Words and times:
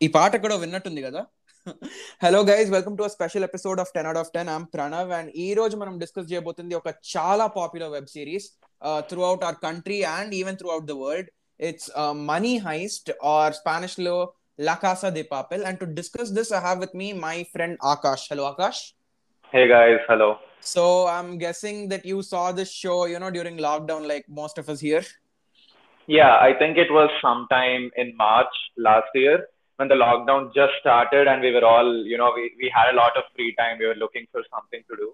ఈ 0.00 0.08
పాట 0.16 0.34
కూడా 0.44 0.56
విన్నట్టుంది 0.62 1.00
కదా? 1.06 1.22
Hello 2.24 2.38
guys 2.50 2.68
welcome 2.74 2.94
to 2.98 3.06
special 3.14 3.44
episode 3.48 3.80
of 3.82 3.90
ten 3.96 4.06
out 4.08 4.20
of 4.20 4.30
ten 4.36 4.50
I'm 4.54 4.64
Pranav 4.74 5.10
and 5.16 5.30
ఈ 5.36 5.48
రోజు 5.58 5.74
మనం 5.76 5.94
డిస్కస్ 6.02 6.28
చేయబోతుంది 6.30 6.74
ఒక 6.78 6.90
చాలా 7.12 7.46
popular 7.56 7.92
web 7.96 8.08
series 8.14 8.46
throughout 9.28 9.44
our 9.46 9.58
country 9.66 9.98
and 10.14 10.32
even 10.40 10.58
throughout 10.76 10.88
the 10.92 10.96
world 11.02 11.28
it's 11.60 11.88
Money 12.30 12.54
Heist 12.68 13.10
or 13.34 13.54
స్పానిష్లో 13.60 14.16
La Casa 14.62 15.10
de 15.18 15.24
Papel 15.34 15.64
and 15.68 15.80
to 15.82 15.88
discuss 15.98 16.32
this 16.38 16.52
I 16.58 16.62
have 16.66 16.80
with 16.84 16.96
me 17.02 17.10
my 17.26 17.36
friend 17.54 17.78
Akash 17.92 18.24
hello 18.32 18.46
Akash 18.52 18.82
hey 19.52 19.64
guys 19.74 20.06
hello 20.12 20.30
So 20.70 20.82
I'm 21.08 21.30
guessing 21.38 21.76
that 21.90 22.02
you 22.08 22.18
saw 22.22 22.42
this 22.56 22.72
show, 22.80 22.96
you 23.06 23.18
know, 23.18 23.30
during 23.30 23.54
lockdown, 23.58 24.02
like 24.10 24.26
most 24.40 24.56
of 24.62 24.66
us 24.72 24.80
here. 24.80 25.00
Yeah, 26.08 26.32
I 26.40 26.52
think 26.60 26.74
it 26.84 26.90
was 26.92 27.10
sometime 27.22 27.84
in 28.02 28.08
March 28.18 28.56
last 28.86 29.12
year. 29.14 29.36
when 29.79 29.87
the 29.87 29.95
lockdown 29.95 30.53
just 30.53 30.73
started 30.79 31.27
and 31.27 31.41
we 31.41 31.51
were 31.51 31.65
all, 31.65 31.89
you 32.05 32.17
know, 32.17 32.31
we, 32.35 32.53
we 32.61 32.71
had 32.75 32.93
a 32.93 32.97
lot 32.97 33.15
of 33.17 33.23
free 33.35 33.53
time. 33.59 33.77
We 33.79 33.87
were 33.87 33.95
looking 33.95 34.25
for 34.31 34.41
something 34.53 34.83
to 34.89 34.95
do. 34.95 35.13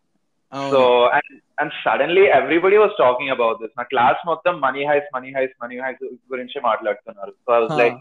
Oh, 0.52 0.70
So, 0.72 1.10
and, 1.12 1.42
and 1.60 1.72
suddenly 1.84 2.26
everybody 2.28 2.78
was 2.78 2.92
talking 2.98 3.30
about 3.32 3.60
this. 3.62 3.72
My 3.78 3.86
class 3.86 4.16
మొత్తం 4.26 4.60
money 4.60 4.84
heist, 4.86 5.08
money 5.14 5.32
heist, 5.34 5.56
money 5.62 5.78
heist 5.78 6.04
గురించి 6.32 6.60
మాట్లాడుతున్నారు. 6.62 7.34
So 7.46 7.54
I 7.54 7.60
was 7.60 7.72
Huh. 7.72 7.76
like, 7.76 7.98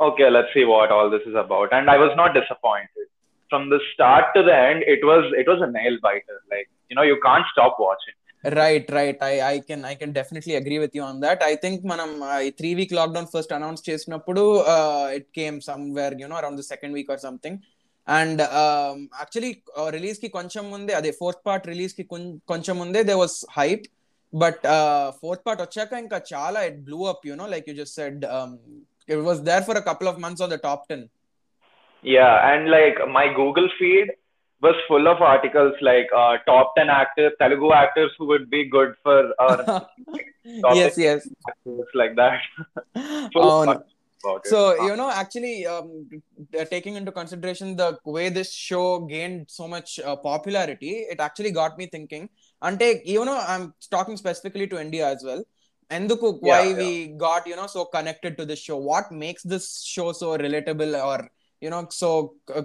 okay, 0.00 0.28
let's 0.30 0.52
see 0.54 0.64
what 0.64 0.90
all 0.90 1.10
this 1.10 1.26
is 1.30 1.34
about. 1.34 1.72
And 1.72 1.90
I 1.90 1.98
was 1.98 2.12
not 2.16 2.34
disappointed. 2.34 3.08
From 3.50 3.68
the 3.70 3.80
start 3.92 4.26
to 4.36 4.42
the 4.42 4.56
end, 4.68 4.82
it 4.94 5.02
was 5.10 5.24
it 5.42 5.46
was 5.52 5.60
a 5.62 5.70
nail 5.78 5.96
biter. 6.02 6.38
Like, 6.50 6.68
you 6.88 6.96
know, 6.96 7.02
you 7.02 7.18
can't 7.24 7.46
stop 7.52 7.76
watching. 7.78 8.16
Right 8.43 8.89
right 8.91 9.21
I 9.23 9.33
I 9.43 9.55
can 9.59 9.83
I 9.85 9.93
can 9.95 10.13
definitely 10.13 10.53
agree 10.55 10.77
with 10.77 10.95
you 10.97 11.03
on 11.03 11.19
that 11.21 11.41
I 11.43 11.53
think 11.63 11.81
మనం 11.85 12.09
ఈ 12.45 12.51
three 12.59 12.69
week 12.75 12.93
lockdown 12.93 13.29
first 13.33 13.53
announce 13.53 13.83
చేసినప్పుడు 13.89 14.43
it 15.17 15.29
came 15.31 15.57
somewhere 15.61 16.15
you know 16.21 16.37
around 16.37 16.59
the 16.61 16.65
second 16.69 16.95
week 16.95 17.11
or 17.11 17.23
something 17.25 17.59
and 18.07 18.41
actually 19.21 19.51
రిలీజ్కి 19.89 20.29
కొంచెం 20.29 20.65
ముందే 20.69 20.93
అదే 20.93 21.11
fourth 21.21 21.43
part 21.45 21.65
రిలీజ్కి 21.67 22.05
కొంచెం 22.47 22.75
ముందే 22.77 23.01
they 23.03 23.15
was 23.15 23.37
hype 23.57 23.85
but 24.33 24.63
fourth 25.21 25.43
part 25.45 25.61
వచ్చాక 25.61 25.93
ఇంకా 26.05 26.17
చాలా 26.33 26.61
it 26.69 26.79
blew 26.87 27.01
up 27.13 27.25
you know 27.27 27.47
like 27.47 27.67
you 27.69 27.75
just 27.75 27.95
said 27.95 28.23
it 29.09 29.25
was 29.29 29.41
there 29.49 29.65
for 29.69 29.79
a 29.81 29.85
couple 29.89 30.09
of 30.13 30.21
months 30.25 30.43
on 30.45 30.53
the 30.55 30.59
top 30.67 30.85
ten 30.89 31.05
yeah 32.05 32.29
and 32.51 32.67
like 32.69 32.99
my 33.17 33.27
Google 33.41 33.69
feed 33.77 34.11
was 34.60 34.76
full 34.88 35.08
of 35.08 35.20
articles 35.20 35.74
like 35.80 36.08
uh, 36.16 36.36
top 36.46 36.74
10 36.76 36.88
actors, 36.88 37.32
Telugu 37.40 37.72
actors 37.72 38.12
who 38.18 38.26
would 38.26 38.48
be 38.50 38.64
good 38.76 38.94
for 39.02 39.18
our 39.38 39.58
yes 40.84 40.98
yes 41.12 41.26
actors 41.50 41.90
like 42.00 42.14
that. 42.22 42.38
Full 43.34 43.48
of 43.48 43.48
అవును 43.48 43.74
articles 43.74 43.92
about 44.24 44.40
it. 44.46 44.48
So, 44.52 44.58
you 44.86 44.94
know, 45.00 45.10
actually, 45.10 45.66
um, 45.66 46.08
t- 46.52 46.64
taking 46.74 46.94
into 47.00 47.12
consideration 47.12 47.76
the 47.76 47.98
way 48.04 48.28
this 48.38 48.52
show 48.52 49.00
gained 49.00 49.40
so 49.48 49.66
much 49.74 49.98
uh, 50.00 50.16
popularity, 50.16 50.92
it 51.14 51.20
actually 51.20 51.52
got 51.60 51.78
me 51.80 51.86
thinking. 51.86 52.28
And 52.62 52.78
take, 52.78 53.06
you 53.06 53.24
know, 53.24 53.38
I'm 53.52 53.74
talking 53.90 54.16
specifically 54.16 54.66
to 54.68 54.80
India 54.80 55.06
as 55.08 55.22
well. 55.24 55.42
Enduku, 55.90 56.38
why 56.40 56.60
Yeah, 56.62 56.74
we 56.82 56.88
got, 57.26 57.46
you 57.46 57.56
know, 57.56 57.66
so 57.66 57.84
connected 57.84 58.36
to 58.38 58.46
this 58.46 58.60
show? 58.60 58.78
What 58.78 59.10
makes 59.12 59.42
this 59.42 59.82
show 59.84 60.12
so 60.12 60.36
relatable 60.38 60.94
or, 61.10 61.18
you 61.61 61.69
know, 61.69 61.87
so 61.89 62.35
uh, 62.53 62.63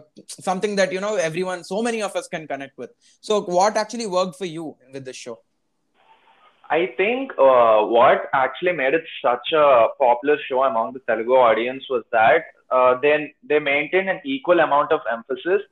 something 0.48 0.76
that, 0.76 0.92
you 0.92 1.00
know, 1.00 1.16
everyone, 1.16 1.64
so 1.64 1.82
many 1.82 2.02
of 2.02 2.14
us 2.16 2.28
can 2.28 2.46
connect 2.46 2.76
with? 2.78 2.90
So, 3.20 3.40
what 3.42 3.76
actually 3.76 4.06
worked 4.06 4.36
for 4.36 4.46
you 4.46 4.76
with 4.92 5.04
this 5.04 5.16
show? 5.16 5.38
I 6.70 6.86
think 6.96 7.32
uh, 7.38 7.82
what 7.96 8.28
actually 8.32 8.72
made 8.72 8.94
it 8.94 9.04
such 9.22 9.52
a 9.52 9.88
popular 9.98 10.36
show 10.48 10.64
among 10.64 10.94
the 10.94 11.00
Telugu 11.08 11.34
audience 11.48 11.84
was 11.90 12.04
that 12.12 12.42
uh, 12.70 12.92
they 13.02 13.34
they 13.50 13.58
maintained 13.58 14.08
an 14.08 14.20
equal 14.24 14.60
amount 14.60 14.90
of 14.96 15.00
emphasis 15.16 15.62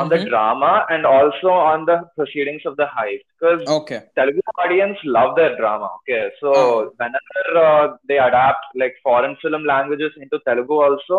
on 0.00 0.08
the 0.12 0.18
Mhm. 0.18 0.28
drama 0.30 0.72
and 0.94 1.06
also 1.14 1.48
on 1.70 1.86
the 1.90 1.96
proceedings 2.16 2.64
of 2.70 2.76
the 2.80 2.88
heist. 2.96 3.24
Because 3.34 3.62
Okay. 3.78 4.00
Telugu 4.18 4.42
audience 4.62 4.98
love 5.16 5.30
their 5.38 5.52
drama. 5.60 5.88
Okay, 5.98 6.22
so 6.40 6.50
Oh. 6.62 6.92
whenever 7.02 7.44
uh, 7.68 7.84
they 8.08 8.18
adapt 8.28 8.64
like 8.82 8.94
foreign 9.06 9.36
film 9.42 9.64
languages 9.74 10.12
into 10.24 10.38
Telugu, 10.48 10.76
also 10.88 11.18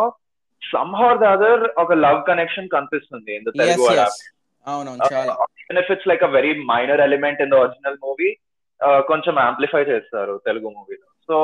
somehow 0.63 1.09
or 1.09 1.19
the 1.19 1.29
other, 1.29 1.69
ఒక 1.79 1.93
love 1.93 2.25
connection 2.27 2.69
కనిపిస్తుంది 2.69 3.35
in 3.35 3.45
the 3.45 3.53
Yes, 3.55 3.67
Telugu 3.67 3.83
yes. 3.83 3.93
adapt. 3.93 4.21
అవునవును 4.67 5.15
చాలా 5.15 5.33
Uh, 5.33 5.47
even 5.63 5.83
if 5.83 5.91
it's 5.91 6.07
like 6.07 6.23
a 6.23 6.29
very 6.29 6.65
minor 6.65 7.01
element 7.01 7.41
in 7.41 7.49
the 7.51 7.57
original 7.57 7.97
movie, 8.07 8.41
uh, 8.87 9.03
కొంచెం 9.03 9.39
amplify 9.39 9.83
చేస్తారు 9.85 10.39
తెలుగు 10.39 10.71
మూవీలో. 10.71 11.07
So 11.29 11.37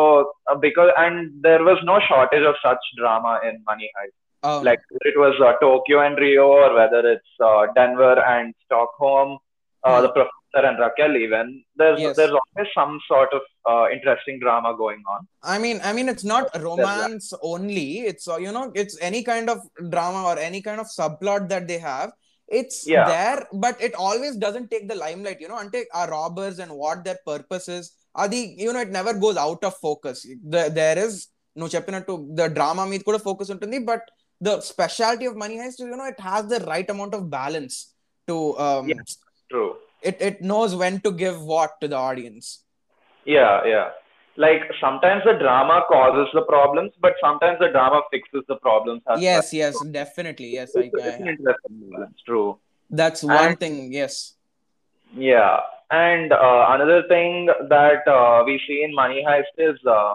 uh, 0.51 0.57
because 0.67 0.91
and 0.97 1.17
there 1.43 1.63
was 1.65 1.79
no 1.85 2.01
shortage 2.01 2.43
of 2.43 2.55
such 2.63 2.85
drama 3.01 3.41
in 3.49 3.65
Money 3.71 3.91
Heist. 3.97 4.17
అవును 4.45 4.65
Like 4.65 4.83
whether 4.91 5.09
it 5.11 5.19
was 5.19 5.41
uh, 5.41 5.53
Tokyo 5.61 6.01
and 6.01 6.19
Rio 6.19 6.47
or 6.47 6.75
whether 6.75 7.03
it's 7.11 7.33
uh, 10.49 10.63
Denver 10.63 10.69
and 10.69 10.77
Stockholm, 10.77 11.11
uh, 11.11 11.15
Hmm. 11.15 11.15
the 11.15 11.15
professor 11.15 11.15
and 11.15 11.15
Raquel 11.15 11.17
even. 11.17 11.65
There's 11.77 12.01
Yes. 12.01 12.17
there's 12.17 12.31
always 12.31 12.69
some 12.75 13.01
sort 13.09 13.33
of 13.33 13.43
uh, 13.67 13.87
interesting 13.93 14.39
drama 14.39 14.77
going 14.77 15.03
on. 15.09 15.29
I 15.43 15.59
mean, 15.59 15.81
I 15.85 15.93
mean, 15.93 16.09
it's 16.09 16.25
not 16.25 16.51
romance 16.63 17.33
only. 17.43 18.01
It's 18.01 18.29
uh, 18.29 18.37
you 18.37 18.53
know, 18.53 18.71
it's 18.75 18.99
any 19.01 19.23
kind 19.23 19.51
of 19.51 19.59
drama 19.91 20.23
or 20.25 20.39
any 20.39 20.63
kind 20.63 20.81
of 20.81 20.87
subplot 20.87 21.49
that 21.49 21.67
they 21.69 21.79
have. 21.79 22.13
It's 22.49 22.87
Yeah. 22.87 23.05
there, 23.09 23.49
but 23.53 23.81
it 23.81 23.95
always 23.95 24.37
doesn't 24.37 24.71
take 24.71 24.89
the 24.89 24.95
limelight. 24.95 25.41
You 25.41 25.49
know, 25.49 25.57
and 25.57 25.73
take 25.73 25.89
our 25.95 26.11
robbers 26.11 26.59
and 26.59 26.73
what 26.73 27.05
their 27.05 27.19
purpose 27.27 27.69
is. 27.69 27.93
Adi, 28.15 28.55
you 28.59 28.73
know, 28.73 28.81
it 28.81 28.91
never 28.91 29.13
goes 29.15 29.37
out 29.37 29.65
of 29.65 29.77
focus. 29.77 30.27
The, 30.49 30.71
there 30.71 30.99
is 30.99 31.29
no 31.57 31.67
చెప్పినట్టు 31.67 32.19
the 32.35 32.49
drama 32.49 32.87
మీద 32.87 33.01
కూడా 33.01 33.19
focus 33.19 33.51
ఉంటుంది, 33.51 33.79
but 33.79 34.01
the 34.41 34.61
specialty 34.61 35.27
of 35.27 35.37
Money 35.37 35.57
Heist 35.59 35.69
is, 35.69 35.79
you 35.81 35.97
know, 35.97 36.05
it 36.05 36.21
has 36.21 36.47
the 36.47 36.61
right 36.61 36.91
amount 36.91 37.15
of 37.15 37.31
balance 37.31 37.95
to 38.29 38.59
um, 38.59 38.89
Yeah. 38.89 39.03
True. 39.51 39.77
it 40.02 40.18
it 40.22 40.42
knows 40.42 40.76
when 40.76 41.00
to 41.02 41.12
give 41.12 41.42
what 41.42 41.80
to 41.82 41.88
the 41.88 41.96
audience. 41.96 42.64
Yeah, 43.26 43.66
yeah. 43.66 43.90
Like 44.38 44.62
sometimes 44.80 45.24
the 45.26 45.34
drama 45.34 45.84
causes 45.90 46.28
the 46.34 46.44
problems, 46.44 46.92
but 47.02 47.14
sometimes 47.22 47.60
the 47.60 47.68
drama 47.70 48.02
fixes 48.12 48.44
the 48.48 48.56
problems 48.56 49.02
Yes, 49.18 49.52
well. 49.52 49.60
yes, 49.62 49.84
definitely. 49.92 50.52
Yes, 50.54 50.72
I, 50.76 50.80
It's, 50.82 50.94
it's 50.94 51.04
I 51.04 51.30
interesting 51.34 51.90
balance. 51.92 52.18
True. 52.26 52.58
that's 52.90 53.22
one 53.24 53.44
And- 53.50 53.60
thing. 53.60 53.92
Yes. 53.92 54.36
Yeah. 55.14 55.58
And 55.92 56.32
uh, 56.32 56.66
another 56.70 57.04
thing 57.08 57.48
that 57.68 58.08
uh, 58.08 58.44
we 58.46 58.62
see 58.68 58.84
in 58.84 58.94
Money 58.94 59.26
Heist 59.28 59.54
is, 59.58 59.78
uh, 59.86 60.14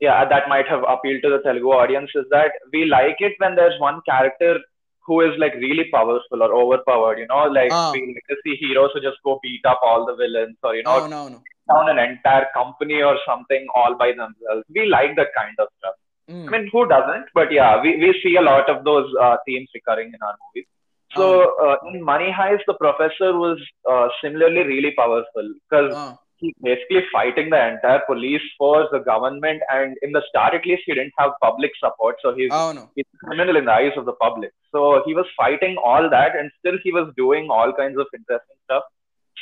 yeah, 0.00 0.24
that 0.28 0.48
might 0.48 0.66
have 0.66 0.82
appealed 0.88 1.22
to 1.24 1.30
the 1.34 1.40
Telugu 1.46 1.68
audience 1.68 2.10
is 2.14 2.24
that 2.30 2.50
we 2.72 2.86
like 2.86 3.16
it 3.20 3.34
when 3.38 3.54
there's 3.54 3.78
one 3.78 4.00
character 4.10 4.58
who 5.06 5.20
is 5.20 5.32
like 5.38 5.54
really 5.54 5.86
powerful 5.92 6.42
or 6.46 6.50
overpowered, 6.62 7.18
you 7.18 7.26
know, 7.26 7.44
like 7.58 7.72
Ah. 7.72 7.90
we 7.92 8.00
like 8.18 8.38
see 8.44 8.56
heroes 8.64 8.90
who 8.94 9.00
just 9.00 9.18
go 9.24 9.38
beat 9.42 9.64
up 9.72 9.80
all 9.82 10.06
the 10.06 10.14
villains 10.14 10.56
or, 10.62 10.74
you 10.76 10.82
know, 10.84 10.98
Oh 11.02 11.06
no, 11.06 11.28
no. 11.28 11.40
down 11.72 11.88
an 11.94 11.98
entire 11.98 12.46
company 12.54 13.02
or 13.02 13.16
something 13.26 13.66
all 13.74 13.94
by 14.02 14.10
themselves. 14.12 14.64
We 14.76 14.86
like 14.86 15.16
that 15.16 15.28
kind 15.36 15.56
of 15.58 15.68
stuff. 15.78 15.94
Mm. 16.30 16.46
I 16.48 16.50
mean, 16.52 16.68
who 16.72 16.86
doesn't? 16.88 17.26
But 17.34 17.50
yeah, 17.52 17.82
we, 17.82 17.96
we 17.96 18.18
see 18.22 18.36
a 18.36 18.42
lot 18.42 18.70
of 18.70 18.84
those 18.84 19.12
uh, 19.20 19.36
themes 19.46 19.68
recurring 19.74 20.08
in 20.14 20.22
our 20.28 20.36
movies. 20.44 20.68
So 21.16 21.24
uh, 21.66 21.76
in 21.92 22.02
Money 22.02 22.30
Heist, 22.36 22.62
the 22.66 22.74
professor 22.74 23.36
was 23.36 23.58
uh, 23.90 24.08
similarly 24.22 24.62
really 24.62 24.92
powerful 24.96 25.52
because 25.68 25.92
Ah, 25.94 26.16
basically 26.62 27.02
fighting 27.12 27.50
the 27.50 27.60
entire 27.74 28.00
police 28.06 28.42
force, 28.58 28.88
the 28.92 28.98
government, 28.98 29.62
and 29.70 29.96
in 30.02 30.12
the 30.12 30.22
start 30.28 30.54
at 30.54 30.66
least 30.66 30.82
he 30.86 30.94
didn't 30.94 31.12
have 31.18 31.32
public 31.40 31.70
support, 31.78 32.16
so 32.22 32.34
he's 32.34 32.50
oh 32.52 32.72
no. 32.72 32.90
he's 32.96 33.06
a 33.14 33.26
criminal 33.26 33.56
in 33.56 33.66
the 33.66 33.72
eyes 33.72 33.92
of 33.96 34.04
the 34.04 34.12
public. 34.14 34.52
So 34.72 35.02
he 35.06 35.14
was 35.14 35.26
fighting 35.36 35.76
all 35.76 36.08
that, 36.10 36.36
and 36.36 36.50
still 36.58 36.78
he 36.82 36.92
was 36.92 37.12
doing 37.16 37.48
all 37.50 37.72
kinds 37.72 37.98
of 37.98 38.06
interesting 38.14 38.58
stuff. 38.64 38.82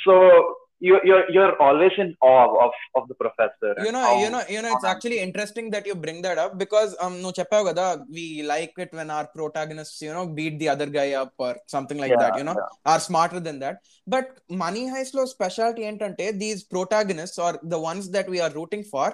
So 0.05 0.55
you're 0.88 1.04
you're 1.10 1.26
you're 1.36 1.54
always 1.66 1.94
in 2.04 2.10
awe 2.30 2.48
of 2.64 2.74
of 2.98 3.04
the 3.10 3.16
professor. 3.22 3.70
and 3.76 3.86
You 3.86 3.92
know, 3.96 4.04
how- 4.08 4.18
you 4.24 4.30
know, 4.34 4.42
you 4.56 4.62
know. 4.64 4.72
It's 4.76 4.88
actually 4.94 5.20
interesting 5.26 5.68
that 5.74 5.86
you 5.90 5.96
bring 6.06 6.18
that 6.26 6.38
up 6.44 6.52
because 6.64 6.92
um, 7.04 7.14
no 7.22 7.30
చెప్పావు 7.40 7.66
కదా 7.70 7.86
we 8.18 8.26
like 8.52 8.74
it 8.84 8.92
when 9.00 9.10
our 9.18 9.28
protagonists, 9.38 10.02
you 10.08 10.14
know, 10.14 10.26
beat 10.40 10.56
the 10.64 10.70
other 10.74 10.90
guy 10.98 11.08
up 11.22 11.34
or 11.48 11.54
something 11.76 11.98
like 12.04 12.14
Yeah, 12.16 12.24
that. 12.24 12.38
You 12.42 12.46
know, 12.50 12.58
yeah. 12.62 12.92
are 12.94 13.02
smarter 13.10 13.42
than 13.48 13.60
that. 13.64 13.78
But 14.08 14.28
Money 14.64 14.84
Heist 14.94 15.16
లో 15.20 15.26
specialty 15.36 15.82
ఏంటంటే 15.82 16.28
these 16.44 16.62
protagonists 16.76 17.40
or 17.40 17.54
the 17.76 17.82
ones 17.90 18.08
that 18.18 18.30
we 18.36 18.42
are 18.48 18.54
rooting 18.60 18.84
for 18.94 19.08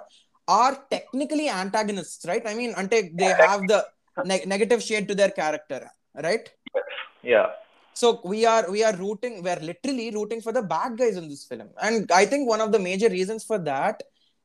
are 0.48 0.74
technically 0.95 1.48
antagonists, 1.62 2.24
right? 2.25 2.45
I 2.51 2.56
mean, 2.60 2.74
అంటే 2.74 2.98
they 3.22 3.31
have 3.45 3.62
the 3.74 3.81
ne- 4.18 4.45
negative 4.45 4.81
shade 4.89 5.06
to 5.12 5.16
their 5.22 5.33
character, 5.42 5.81
right? 6.18 6.45
yeah. 7.33 7.48
So 7.96 8.06
we 8.32 8.40
are 8.52 8.64
we 8.75 8.81
are 8.88 8.94
rooting 9.04 9.34
we're 9.46 9.62
literally 9.70 10.06
rooting 10.16 10.40
for 10.46 10.52
the 10.58 10.64
bad 10.75 10.93
guys 11.00 11.16
in 11.20 11.26
this 11.32 11.44
film 11.50 11.69
and 11.87 12.12
i 12.20 12.26
think 12.31 12.43
one 12.54 12.62
of 12.64 12.70
the 12.75 12.82
major 12.88 13.10
reasons 13.19 13.43
for 13.50 13.58
that 13.72 13.98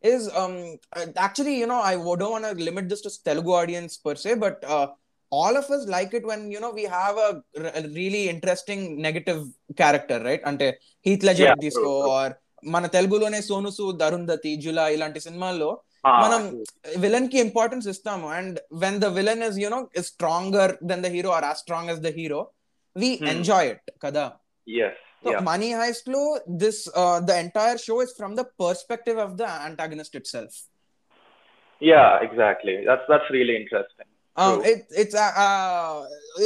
is 0.04 0.22
um 0.42 0.56
uh, 0.98 1.08
actually 1.26 1.56
you 1.62 1.68
know 1.72 1.82
i 1.90 1.96
don't 2.22 2.34
want 2.36 2.48
to 2.50 2.54
limit 2.70 2.86
this 2.92 3.04
to 3.06 3.12
telugu 3.30 3.52
audience 3.62 3.96
per 4.06 4.16
se 4.24 4.34
but 4.46 4.58
uh, 4.76 4.88
all 5.32 5.56
of 5.62 5.68
us 5.76 5.84
like 5.96 6.14
it 6.20 6.24
when 6.32 6.42
you 6.54 6.62
know 6.64 6.72
we 6.80 6.86
have 7.00 7.18
a, 7.28 7.32
a 7.80 7.84
really 8.00 8.24
interesting 8.34 8.82
negative 9.08 9.42
character 9.82 10.18
right 10.30 10.44
అంటే 10.52 10.68
Heath 11.06 11.26
Ledger 11.30 11.54
తీసుకో 11.66 11.94
or 12.16 12.26
మన 12.74 12.86
తెలుగులోనే 12.96 13.40
సోను 13.50 13.70
సూద్ 13.78 14.04
అరుంధతి 14.08 14.52
జులా 14.66 14.86
ఇలాంటి 14.96 15.22
సినిమాల్లో 15.28 15.70
Ah, 16.04 16.12
మనం 16.22 16.42
విలన్కి 17.04 17.38
importance 17.46 17.88
ఇస్తాము 17.92 18.28
and 18.38 18.56
when 18.84 18.98
the 19.06 19.08
villain 19.18 19.44
is 19.48 19.58
you know 19.64 19.80
is 20.00 20.08
stronger 20.14 20.72
than 20.92 21.04
the 21.06 21.10
hero 21.16 21.30
or 21.38 21.46
as 21.50 21.60
strong 21.64 21.92
as 21.94 22.02
the 22.06 22.12
hero 22.18 22.40
we 22.97 23.11
Hmm. 23.21 23.31
Enjoy 23.33 23.69
it 23.73 23.89
కదా 24.05 24.25
yes, 24.79 24.95
so 25.25 25.31
yeah, 25.33 25.41
money 25.51 25.71
Heist 25.81 26.09
లో 26.17 26.23
this 26.63 26.81
the 27.29 27.35
entire 27.45 27.79
show 27.87 27.97
is 28.07 28.15
from 28.21 28.35
the 28.41 28.45
పర్స్పెక్టిve 28.63 29.21
of 29.27 29.35
the 29.43 29.47
antagonist 29.69 30.15
itself 30.23 30.55
yeah, 31.81 32.11
exactly. 32.27 32.75
That's 32.89 33.07
that's 33.13 33.29
really 33.37 33.57
interesting. 33.63 34.07
um 34.37 34.55
True. 34.55 34.71
it 34.71 34.81
it's 35.03 35.15
uh, 35.25 35.33
uh 35.45 35.97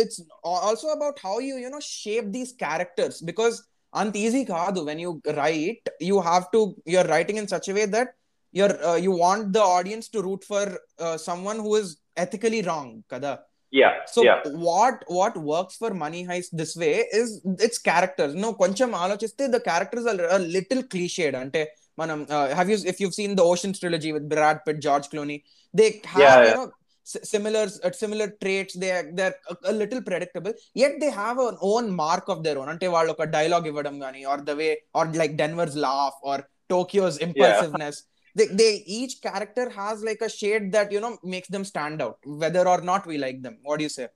it's 0.01 0.17
al- 0.51 0.63
also 0.69 0.89
about 0.97 1.17
how 1.27 1.35
you 1.49 1.55
you 1.65 1.71
know 1.73 1.83
shape 1.99 2.29
these 2.37 2.53
characters 2.65 3.17
because 3.31 3.57
అంత 4.01 4.15
easy 4.25 4.41
కాదు 4.57 4.81
when 4.89 4.99
you 5.05 5.13
write 5.39 5.87
you 6.09 6.17
have 6.27 6.45
to 6.55 6.59
you're 6.93 7.09
writing 7.13 7.39
in 7.41 7.47
such 7.55 7.67
a 7.71 7.75
way 7.79 7.87
that 7.95 8.11
you're 8.55 8.77
uh, 8.89 8.99
you 9.05 9.13
want 9.25 9.45
the 9.57 9.65
audience 9.77 10.07
to 10.15 10.19
root 10.27 10.43
for 10.51 10.63
uh, 11.05 11.17
someone 11.29 11.59
who 11.65 11.73
is 11.81 11.89
ethically 12.25 12.61
wrong 12.69 12.89
kada 13.13 13.33
Yeah, 13.75 13.93
so 14.13 14.21
yeah, 14.27 14.39
what 14.69 14.97
what 15.19 15.35
works 15.51 15.75
for 15.81 15.91
money 16.05 16.23
heist 16.31 16.51
this 16.61 16.73
way 16.83 16.95
is 17.19 17.29
its 17.67 17.79
characters 17.89 18.33
no 18.45 18.49
కొంచెం 18.63 18.89
ఆలోచిస్తే 19.03 19.45
the 19.55 19.61
characters 19.69 20.07
are 20.13 20.19
a 20.37 20.41
little 20.57 20.81
cliched 20.93 21.37
అంటే 21.43 21.63
మనం 21.99 22.19
uh, 22.37 22.49
have 22.59 22.69
you 22.73 22.79
if 22.93 22.99
you've 23.03 23.17
seen 23.21 23.33
the 23.41 23.47
Ocean's 23.53 23.79
trilogy 23.83 24.11
with 24.17 24.27
Brad 24.33 24.59
Pitt 24.67 24.79
George 24.87 25.07
Clooney 25.13 25.39
they 25.75 25.89
have 26.15 26.25
Yeah, 26.25 26.37
you 26.45 26.49
yeah. 26.49 26.57
know 26.59 26.67
s- 27.13 27.23
similar 27.33 27.65
uh, 27.87 27.93
similar 28.03 28.29
traits 28.43 28.75
they 28.83 28.91
are 28.97 29.07
they're 29.19 29.37
a, 29.53 29.57
a 29.73 29.75
little 29.81 30.03
predictable 30.09 30.55
yet 30.83 30.95
they 31.03 31.13
have 31.23 31.39
an 31.49 31.57
own 31.73 31.87
mark 32.05 32.27
of 32.35 32.41
their 32.47 32.59
own 32.63 32.71
అంటే 32.75 32.89
వాళ్ళు 32.97 33.13
ఒక 33.17 33.27
dialogue 33.39 33.69
ఇవ్వడం 33.73 33.97
కానీ 34.05 34.23
or 34.33 34.39
the 34.51 34.57
way 34.63 34.73
or 34.99 35.05
like 35.23 35.35
Denver's 35.43 35.77
laugh 35.89 36.17
or 36.31 36.39
Tokyo's 36.75 37.19
impulsiveness 37.29 37.99
they, 38.36 38.48
they 38.48 38.72
each 38.86 39.22
character 39.22 39.70
has 39.70 40.04
like 40.04 40.22
a 40.22 40.30
shade 40.30 40.72
that 40.76 40.92
you 40.92 41.00
know 41.00 41.18
makes 41.24 41.48
them 41.48 41.64
stand 41.64 42.02
out 42.02 42.18
whether 42.44 42.68
or 42.68 42.82
not 42.82 43.06
we 43.08 43.18
like 43.18 43.42
them 43.42 43.58
what 43.64 43.78
do 43.80 43.84
you 43.84 43.90
say 43.90 44.08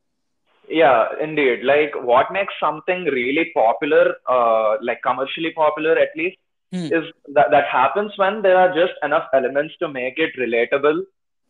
yeah. 0.71 1.05
Indeed. 1.19 1.63
Like, 1.63 1.93
what 1.95 2.31
makes 2.31 2.53
something 2.59 3.05
really 3.05 3.51
popular, 3.55 4.15
uh, 4.29 4.77
like 4.81 4.99
commercially 5.01 5.51
popular 5.51 5.97
at 5.97 6.09
least, 6.15 6.37
Hmm. 6.71 6.85
is 6.97 7.05
that 7.33 7.49
that 7.49 7.65
happens 7.65 8.11
when 8.17 8.43
there 8.43 8.55
are 8.55 8.71
just 8.75 8.93
enough 9.01 9.27
elements 9.33 9.73
to 9.79 9.87
make 9.87 10.19
it 10.19 10.31
relatable 10.37 10.99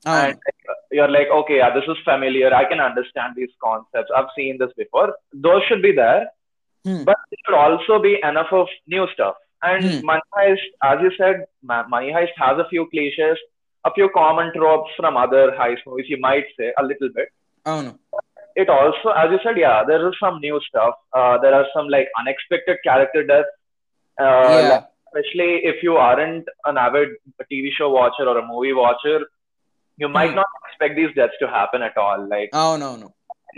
Um, 0.05 0.13
and 0.27 0.35
uh, 0.69 0.73
you're 0.97 1.09
like, 1.09 1.27
okay, 1.39 1.57
yeah, 1.57 1.71
this 1.73 1.83
is 1.93 1.97
familiar. 2.05 2.53
I 2.53 2.63
can 2.63 2.79
understand 2.79 3.33
these 3.35 3.49
concepts. 3.61 4.09
I've 4.15 4.29
seen 4.37 4.57
this 4.57 4.71
before. 4.77 5.09
Those 5.33 5.61
should 5.67 5.81
be 5.81 5.91
there, 5.91 6.21
Hmm. 6.85 7.03
but 7.03 7.17
it 7.33 7.39
should 7.45 7.57
also 7.63 7.99
be 7.99 8.13
enough 8.23 8.53
of 8.53 8.69
new 8.87 9.05
stuff. 9.15 9.35
And 9.61 9.83
mm. 9.83 10.03
Money 10.03 10.21
Heist, 10.37 10.67
as 10.83 10.99
you 11.01 11.11
said, 11.17 11.45
Money 11.61 12.11
Heist 12.11 12.31
has 12.37 12.57
a 12.57 12.67
few 12.69 12.87
cliches, 12.89 13.37
a 13.85 13.93
few 13.93 14.09
common 14.13 14.51
tropes 14.53 14.91
from 14.97 15.17
other 15.17 15.51
heist 15.51 15.79
movies, 15.85 16.05
you 16.09 16.19
might 16.19 16.45
say, 16.57 16.73
a 16.77 16.83
little 16.83 17.09
bit. 17.13 17.29
Oh, 17.65 17.81
no. 17.81 17.99
It 18.55 18.69
also, 18.69 19.09
as 19.09 19.29
you 19.31 19.39
said, 19.43 19.57
yeah, 19.57 19.83
there 19.85 20.07
is 20.07 20.15
some 20.19 20.39
new 20.39 20.59
stuff. 20.67 20.95
Uh, 21.13 21.37
there 21.39 21.53
are 21.53 21.65
some 21.73 21.87
like 21.87 22.07
unexpected 22.19 22.77
character 22.83 23.25
deaths. 23.25 23.47
Uh, 24.19 24.23
yeah. 24.23 24.69
Like, 24.69 24.85
especially 25.07 25.61
if 25.63 25.81
you 25.83 25.95
aren't 25.95 26.47
an 26.65 26.77
avid 26.77 27.09
TV 27.51 27.69
show 27.77 27.89
watcher 27.89 28.27
or 28.27 28.37
a 28.37 28.45
movie 28.45 28.73
watcher, 28.73 29.21
you 29.97 30.09
might 30.09 30.31
mm. 30.31 30.35
not 30.35 30.47
expect 30.67 30.95
these 30.95 31.13
deaths 31.15 31.33
to 31.39 31.47
happen 31.47 31.81
at 31.81 31.97
all. 31.97 32.27
Like, 32.27 32.49
oh, 32.53 32.77
no, 32.77 32.95
no 32.95 33.13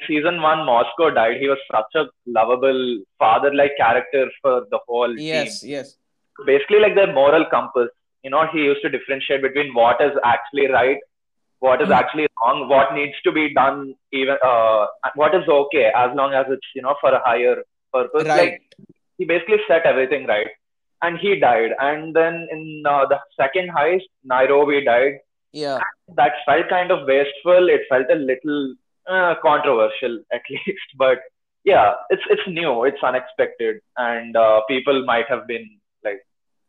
season 0.07 0.41
one, 0.41 0.65
Moscow 0.65 1.09
died. 1.11 1.37
He 1.39 1.47
was 1.47 1.57
such 1.71 1.95
a 1.95 2.05
lovable 2.25 2.99
father-like 3.19 3.71
character 3.77 4.29
for 4.41 4.65
the 4.71 4.79
whole 4.87 5.13
yes 5.17 5.61
team. 5.61 5.71
yes 5.71 5.87
yes. 5.89 5.97
Basically, 6.45 6.79
like 6.79 6.95
their 6.95 7.13
moral 7.13 7.45
compass. 7.45 7.89
You 8.23 8.29
know, 8.29 8.45
he 8.53 8.59
used 8.59 8.81
to 8.83 8.89
differentiate 8.89 9.41
between 9.41 9.73
what 9.73 9.99
is 10.01 10.11
actually 10.23 10.67
right, 10.67 10.97
what 11.59 11.81
is 11.81 11.87
Hmm. 11.87 11.93
actually 12.01 12.27
wrong, 12.41 12.67
what 12.69 12.93
needs 12.93 13.19
to 13.23 13.31
be 13.31 13.53
done, 13.53 13.93
even 14.11 14.37
uh, 14.51 14.85
what 15.15 15.35
is 15.35 15.47
okay 15.47 15.85
as 16.05 16.15
long 16.15 16.33
as 16.33 16.45
it's 16.49 16.67
you 16.75 16.81
know 16.81 16.95
for 17.01 17.11
a 17.13 17.21
higher 17.29 17.57
purpose. 17.93 18.27
right 18.27 18.37
Like 18.37 18.61
he 19.17 19.25
basically 19.25 19.57
set 19.67 19.85
everything 19.85 20.25
right 20.27 20.47
and 21.03 21.17
he 21.17 21.35
died 21.39 21.71
and 21.79 22.15
then 22.15 22.47
in 22.51 22.83
uh, 22.91 23.05
the 23.11 23.19
second 23.39 23.69
heist 23.77 24.07
nairobi 24.31 24.79
died 24.85 25.15
yeah 25.51 25.79
that 26.19 26.33
felt 26.45 26.69
kind 26.69 26.91
of 26.95 27.07
wasteful 27.11 27.69
it 27.75 27.81
felt 27.89 28.07
a 28.15 28.19
little 28.29 28.59
uh, 29.14 29.32
controversial 29.48 30.14
at 30.36 30.44
least 30.54 30.88
but 31.04 31.18
yeah 31.72 31.88
it's 32.14 32.26
it's 32.34 32.46
new 32.60 32.72
it's 32.88 33.02
unexpected 33.10 33.76
and 34.10 34.36
uh, 34.44 34.60
people 34.72 34.98
might 35.12 35.28
have 35.32 35.44
been 35.52 35.66
like 36.06 36.20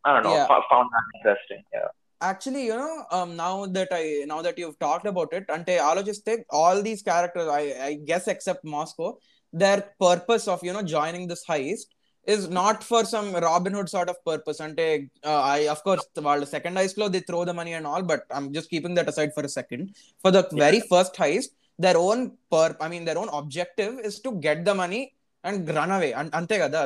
i 0.04 0.14
don't 0.14 0.24
know 0.28 0.36
Yeah. 0.38 0.46
fo- 0.50 0.66
found 0.72 0.88
that 0.96 1.06
interesting 1.16 1.62
yeah 1.76 1.88
actually 2.30 2.62
you 2.70 2.76
know 2.82 2.94
um, 3.16 3.30
now 3.36 3.52
that 3.76 3.90
i 4.00 4.04
now 4.32 4.38
that 4.46 4.56
you've 4.60 4.78
talked 4.86 5.06
about 5.12 5.32
it 5.38 5.44
ante 5.56 5.74
ఆలోచిస్తే 5.90 6.32
all 6.60 6.78
these 6.88 7.02
characters 7.10 7.48
i 7.60 7.64
i 7.88 7.92
guess 8.08 8.24
except 8.34 8.62
moscow 8.76 9.10
their 9.62 9.80
purpose 10.06 10.46
of 10.54 10.64
you 10.66 10.72
know 10.76 10.82
joining 10.96 11.24
this 11.32 11.44
heist 11.50 11.88
is 12.34 12.42
not 12.60 12.78
for 12.88 13.02
some 13.12 13.28
robin 13.46 13.74
hood 13.76 13.88
sort 13.94 14.08
of 14.12 14.16
purpose 14.30 14.58
ante 14.66 14.88
uh, 15.30 15.40
i 15.54 15.60
of 15.74 15.78
course 15.86 16.02
వాళ్ళ 16.26 16.42
second 16.56 16.74
heist 16.80 16.98
లో 17.02 17.06
they 17.14 17.22
throw 17.28 17.42
the 17.50 17.54
money 17.60 17.74
and 17.78 17.86
all 17.92 18.02
but 18.10 18.22
i'm 18.38 18.48
just 18.56 18.68
keeping 18.74 18.94
that 18.98 19.08
aside 19.12 19.32
for 19.36 19.44
a 19.50 19.52
second 19.58 19.84
for 20.24 20.32
the 20.36 20.42
very 20.64 20.80
first 20.92 21.14
heist 21.22 21.52
their 21.79 21.97
own 21.97 22.31
perp 22.51 22.75
i 22.79 22.87
mean 22.87 23.03
their 23.03 23.17
own 23.17 23.29
objective 23.29 23.99
is 23.99 24.19
to 24.19 24.33
get 24.33 24.63
the 24.63 24.73
money 24.73 25.13
and 25.43 25.67
run 25.69 25.91
away. 25.91 26.13
And 26.13 26.31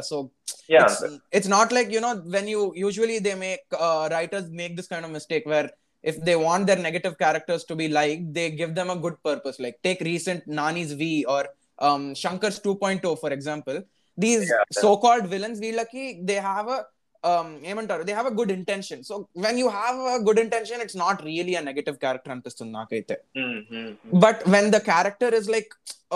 so 0.04 0.32
yeah. 0.68 0.86
it's, 0.86 1.04
it's, 1.32 1.48
not 1.48 1.72
like 1.72 1.92
you 1.92 2.02
know 2.02 2.16
when 2.18 2.48
you 2.48 2.74
usually 2.76 3.20
they 3.20 3.36
make 3.36 3.62
uh, 3.78 4.10
writers 4.12 4.50
make 4.50 4.76
this 4.76 4.88
kind 4.88 5.06
of 5.06 5.12
mistake 5.12 5.46
where 5.46 5.70
if 6.04 6.24
they 6.24 6.36
want 6.36 6.68
their 6.68 6.78
negative 6.78 7.18
characters 7.18 7.64
to 7.66 7.76
be 7.76 7.88
liked 7.88 8.34
they 8.34 8.52
give 8.52 8.76
them 8.76 8.90
a 8.90 8.96
good 8.96 9.22
purpose. 9.24 9.60
Like 9.60 9.80
take 9.84 10.02
recent 10.02 10.48
nani's 10.48 10.94
v 10.94 11.26
or 11.26 11.48
um, 11.80 12.14
shankar's 12.14 12.60
2.0 12.60 13.20
for 13.20 13.32
example. 13.32 13.84
These 14.18 14.50
yeah. 14.50 14.64
so-called 14.72 15.28
villains 15.28 15.60
we 15.60 15.72
lucky 15.74 16.22
they 16.24 16.36
have 16.36 16.68
a 16.68 16.86
um 17.31 17.49
ఏమంటారు 17.71 18.05
they 18.07 18.15
have 18.19 18.29
a 18.31 18.37
good 18.39 18.51
intention 18.59 18.99
so 19.09 19.15
when 19.45 19.57
you 19.63 19.69
have 19.81 19.99
a 20.15 20.21
good 20.29 20.39
intention 20.45 20.81
it's 20.85 20.97
not 21.03 21.17
really 21.29 21.55
a 21.61 21.63
negative 21.69 21.97
character 22.05 22.31
అనిపిస్తుంది 22.35 22.73
నాకైతే 22.79 23.17
mm-hmm. 23.43 23.85
but 24.25 24.39
when 24.55 24.71
the 24.75 24.81
character 24.91 25.29
is 25.41 25.47
like 25.57 25.71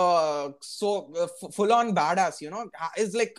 uh 0.05 0.43
so 0.79 0.89
uh, 1.21 1.27
f- 1.35 1.51
full 1.57 1.71
on 1.79 1.95
badass 2.01 2.35
you 2.45 2.49
know 2.55 2.63
ha- 2.81 2.95
is 3.03 3.13
like 3.21 3.35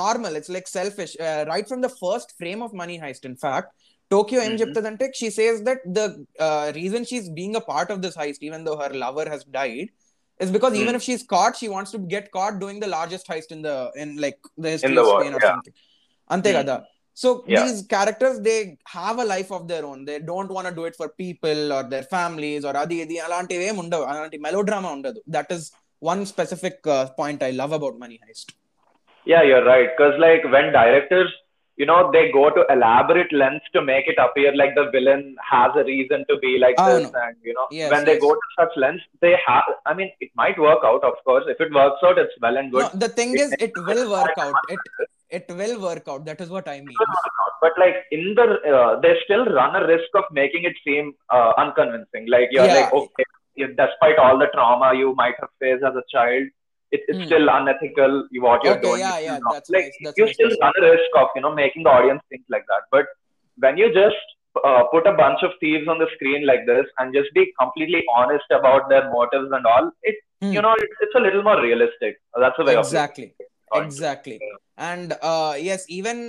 normal 0.00 0.32
it's 0.38 0.50
like 0.56 0.66
selfish 0.78 1.12
uh, 1.26 1.42
right 1.52 1.68
from 1.70 1.80
the 1.86 1.92
first 2.02 2.30
frame 2.40 2.62
of 2.66 2.72
money 2.82 2.96
heist 3.04 3.24
in 3.30 3.36
fact 3.44 3.68
tokyo 4.14 4.40
em 4.46 4.50
Mhm. 4.52 4.58
చెప్తుందంటే 4.62 5.06
she 5.20 5.28
says 5.38 5.56
that 5.68 5.80
the 5.98 6.06
uh, 6.46 6.66
reason 6.80 7.00
she's 7.10 7.28
being 7.40 7.54
a 7.62 7.64
part 7.72 7.88
of 7.94 8.00
this 8.04 8.16
heist 8.22 8.42
even 8.48 8.60
though 8.66 8.76
her 8.82 8.90
lover 9.04 9.26
has 9.34 9.44
died 9.60 9.88
is 10.44 10.50
because 10.56 10.74
even 10.82 10.92
Hmm. 10.92 10.98
if 11.00 11.04
she's 11.08 11.24
caught 11.34 11.54
she 11.62 11.68
wants 11.76 11.90
to 11.94 12.00
get 12.14 12.26
caught 12.36 12.56
doing 12.64 12.78
the 12.84 12.90
largest 12.98 13.26
heist 13.32 13.50
in 13.56 13.62
the 13.68 13.76
in 14.02 14.10
like 14.24 14.38
the 14.64 14.70
history 14.74 14.90
In 14.90 14.98
the 14.98 15.04
of 15.04 15.10
world, 15.10 15.22
spain 15.22 15.34
or 15.38 15.42
yeah. 15.44 15.50
something 15.52 15.74
ante 16.34 16.52
Hmm. 16.52 16.76
so 17.21 17.29
yeah. 17.45 17.63
these 17.63 17.79
characters 17.93 18.35
they 18.47 18.59
have 18.97 19.17
a 19.23 19.25
life 19.33 19.51
of 19.57 19.67
their 19.71 19.83
own. 19.89 20.05
They 20.05 20.17
don't 20.31 20.51
want 20.55 20.67
to 20.67 20.73
do 20.79 20.85
it 20.89 20.95
for 20.99 21.07
people 21.23 21.73
or 21.75 21.83
their 21.93 22.05
families 22.15 22.65
or 22.67 22.73
adi 22.83 22.97
adi 23.03 23.17
alanti 23.25 23.57
alanti 24.13 24.39
melodrama 24.45 24.91
that 25.35 25.51
is 25.57 25.63
one 26.11 26.21
specific 26.33 26.77
uh, 26.95 27.05
point 27.19 27.43
i 27.49 27.51
love 27.61 27.73
about 27.79 27.99
money 28.03 28.19
heist. 28.23 28.47
Yeah 29.33 29.43
you're 29.49 29.65
right. 29.73 29.89
Because 29.95 30.15
like 30.25 30.43
when 30.55 30.67
directors 30.79 31.31
you 31.81 31.87
know 31.91 31.99
they 32.15 32.23
go 32.39 32.45
to 32.57 32.65
elaborate 32.75 33.31
lengths 33.43 33.69
to 33.75 33.83
make 33.91 34.07
it 34.13 34.17
appear 34.25 34.55
like 34.63 34.73
the 34.81 34.87
villain 34.95 35.23
has 35.53 35.71
a 35.83 35.85
reason 35.93 36.25
to 36.33 36.35
be 36.47 36.57
like 36.65 36.75
oh, 36.79 36.89
this 36.95 37.11
no. 37.11 37.21
and 37.27 37.35
you 37.49 37.53
know 37.57 37.67
yes, 37.77 37.91
when 37.93 38.01
yes. 38.01 38.09
they 38.09 38.19
go 38.27 38.33
to 38.41 38.47
such 38.59 38.73
lengths 38.83 39.05
they 39.25 39.35
have 39.47 39.71
i 39.91 39.93
mean 39.99 40.11
it 40.25 40.31
might 40.43 40.59
work 40.67 40.83
out 40.91 41.03
of 41.13 41.23
course. 41.29 41.45
If 41.55 41.61
it 41.65 41.71
works 41.81 42.03
out 42.07 42.17
it's 42.25 42.37
well 42.45 42.57
and 42.57 42.71
good. 42.71 42.85
no, 42.85 42.99
the 43.05 43.09
thing 43.17 43.33
it 43.35 43.41
is 43.45 43.57
it 43.67 43.73
will 43.91 44.05
work 44.19 44.45
out. 44.45 44.55
It 44.75 44.79
it 45.31 45.45
will 45.61 45.75
work 45.87 46.05
out 46.13 46.25
that 46.25 46.41
is 46.45 46.49
what 46.49 46.67
I 46.67 46.81
mean 46.81 46.97
But 47.63 47.73
like 47.81 47.97
in 48.11 48.23
the, 48.37 48.45
uh, 48.77 48.99
they 49.01 49.11
still 49.23 49.45
run 49.45 49.75
a 49.79 49.85
risk 49.87 50.09
of 50.19 50.25
making 50.31 50.63
it 50.69 50.75
seem 50.85 51.13
uh, 51.29 51.51
unconvincing. 51.63 52.25
Like 52.35 52.49
you're 52.51 52.65
Yeah. 52.65 52.77
like, 52.79 52.93
okay, 52.93 53.25
despite 53.81 54.17
all 54.23 54.37
the 54.43 54.47
trauma 54.55 54.89
you 55.01 55.13
might 55.15 55.35
have 55.41 55.51
faced 55.59 55.83
as 55.89 55.95
a 55.95 56.05
child, 56.13 56.47
it, 56.91 57.01
it's 57.07 57.19
Hmm. 57.19 57.25
still 57.29 57.49
unethical. 57.57 58.15
What 58.45 58.63
you're 58.63 58.73
Okay, 58.77 58.87
doing. 58.87 58.99
yeah, 59.05 59.19
yeah, 59.27 59.37
that's 59.51 59.69
like 59.75 59.85
nice, 59.85 59.97
that's 60.03 60.17
you 60.17 60.25
nice 60.25 60.33
still 60.39 60.55
run 60.63 60.73
a 60.81 60.85
risk 60.89 61.11
of 61.21 61.27
you 61.35 61.41
know 61.45 61.53
making 61.61 61.83
the 61.83 61.91
audience 61.97 62.21
think 62.29 62.43
like 62.55 62.65
that. 62.73 62.83
But 62.95 63.05
when 63.65 63.77
you 63.77 63.93
just 63.93 64.35
uh, 64.65 64.83
put 64.95 65.07
a 65.07 65.13
bunch 65.13 65.43
of 65.43 65.51
thieves 65.59 65.87
on 65.87 65.99
the 65.99 66.07
screen 66.15 66.45
like 66.51 66.65
this 66.65 66.85
and 66.99 67.13
just 67.13 67.33
be 67.33 67.45
completely 67.61 68.03
honest 68.15 68.49
about 68.59 68.89
their 68.89 69.05
motives 69.11 69.51
and 69.59 69.65
all, 69.75 69.91
it 70.03 70.15
Hmm. 70.41 70.53
you 70.57 70.61
know 70.67 70.73
it, 70.73 70.89
it's 71.07 71.15
a 71.15 71.19
little 71.19 71.43
more 71.43 71.61
realistic. 71.61 72.19
That's 72.45 72.57
the 72.57 72.65
way 72.65 72.75
exactly. 72.77 73.33
Exactly 73.71 74.37
and 74.89 75.11
as 75.73 75.85
even 75.91 76.21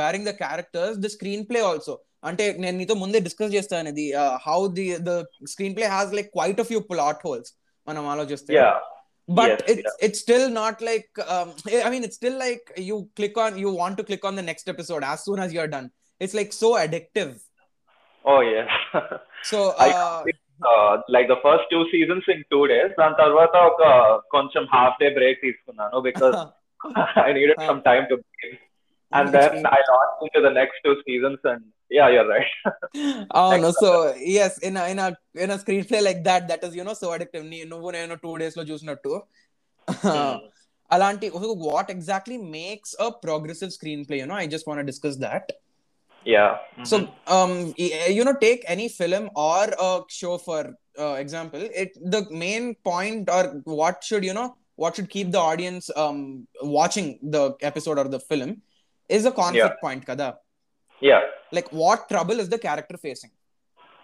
barring 0.00 0.28
the 0.28 0.34
characters 0.42 0.98
the 0.98 1.10
screenplay 1.50 1.60
also 1.70 1.94
అంటే 2.24 2.44
నేను 2.58 2.76
నీతో 2.78 2.94
ముందే 3.02 3.18
discuss 3.20 3.54
చేస్తాను 3.54 3.88
ఇది 3.88 4.06
how 4.46 4.58
the 4.78 4.86
the 5.08 5.12
screenplay 5.76 5.86
has 5.94 6.14
like 6.18 6.30
quite 6.36 6.60
of 6.60 6.72
you 6.72 6.80
plot 6.92 7.22
holes 7.26 7.50
మనం 7.88 8.02
ఆలోచిస్తే. 8.08 8.52
But 9.28 9.60
it's 9.72 9.94
it's 10.06 10.20
still 10.20 10.48
not 10.54 10.80
like 10.82 11.10
I 11.86 11.90
mean 11.90 12.04
it's 12.04 12.18
still 12.20 12.38
like 12.38 12.66
you 12.88 12.96
click 13.18 13.38
on 13.38 13.56
you 13.58 13.70
want 13.76 13.98
to 14.00 14.04
click 14.10 14.26
on 14.30 14.36
the 14.36 14.44
next 14.50 14.70
episode 14.74 15.04
as 15.04 15.22
soon 15.26 15.42
as 15.44 15.54
you're 15.58 15.72
done 15.76 15.88
it's 16.20 16.36
like 16.40 16.52
so 16.60 16.70
addictive 16.78 17.32
oh 18.24 18.36
yes 18.54 18.76
so 19.50 19.58
like 21.16 21.28
the 21.32 21.36
first 21.46 21.68
two 21.74 21.80
seasons 21.92 22.28
in 22.34 22.42
two 22.50 22.60
days 22.72 22.94
దాని 23.00 23.16
తర్వాత 23.16 23.54
ఒక 23.70 23.82
కొంచెం 24.36 24.64
half 24.74 24.98
day 25.02 25.10
break 25.18 25.40
తీసుకున్నాను 25.48 26.00
because 26.08 26.38
I 27.27 27.33
needed 27.37 27.55
Huh. 27.59 27.67
some 27.69 27.81
time 27.89 28.05
to 28.11 28.15
breathe. 28.17 28.59
And 29.11 29.27
then 29.35 29.65
I 29.75 29.79
launched 29.91 30.21
into 30.25 30.39
the 30.45 30.53
next 30.59 30.77
two 30.85 30.95
seasons 31.05 31.39
and 31.51 31.61
yeah, 31.97 32.07
you're 32.13 32.29
right. 32.35 32.51
అవును 33.41 33.69
so 33.81 33.89
yes 34.45 34.57
in 34.67 34.79
in 34.91 35.01
in 35.45 35.53
screen 35.63 35.85
play 35.89 35.99
like 36.07 36.21
that 36.29 36.45
that 36.51 36.63
is 36.67 36.75
you know 36.81 36.95
so 37.01 37.09
addictive 37.17 37.45
నువ్వు 37.73 37.89
నేను 37.97 38.15
two 38.25 38.31
days 38.43 38.57
లో 38.59 38.65
చూసినట్టు 38.71 39.13
అలాంటి 40.95 41.27
what 41.67 41.91
exactly 41.97 42.37
makes 42.57 42.95
a 43.05 43.09
progressive 43.25 43.71
screen 43.77 44.03
play 44.09 44.17
you know 44.23 44.35
I 44.43 44.47
just 44.55 44.69
want 44.71 44.91
discuss 44.93 45.21
that 45.27 45.51
yeah. 46.25 46.51
So, 46.89 46.95
Mhm. 46.99 47.07
um, 47.33 47.51
y- 47.81 47.97
you 48.13 48.23
know, 48.27 48.33
take 48.45 48.61
any 48.73 48.85
film 48.99 49.25
or 49.49 49.65
a 49.87 49.91
show 50.19 50.31
for 50.45 50.61
uh, 51.03 51.15
example. 51.23 51.63
It 51.81 51.91
the 52.13 52.21
main 52.43 52.63
point 52.89 53.25
or 53.35 53.43
what 54.79 54.95
should 54.95 55.15
you 55.15 55.23
know 55.23 55.31
what 55.31 55.31
should 55.31 55.31
keep 55.31 55.31
the 55.31 55.39
audience 55.39 55.97
um 56.03 56.47
watching 56.61 57.19
the 57.21 57.55
episode 57.61 57.97
or 57.97 58.09
the 58.09 58.19
film 58.19 58.61
is 59.09 59.25
a 59.25 59.31
conflict 59.31 59.81
point, 59.81 60.05
kada. 60.05 60.37
yeah. 61.01 61.21
Like 61.51 61.71
what 61.71 62.09
trouble 62.09 62.39
is 62.39 62.49
the 62.49 62.57
character 62.57 62.97
facing? 62.97 63.31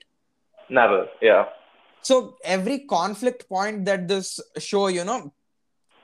so 2.01 2.37
every 2.43 2.79
conflict 2.79 3.47
point 3.49 3.85
that 3.85 4.07
this 4.07 4.39
show 4.57 4.87
you 4.87 5.03
know 5.03 5.33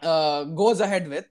uh, 0.01 0.43
goes 0.43 0.79
ahead 0.79 1.07
with 1.07 1.25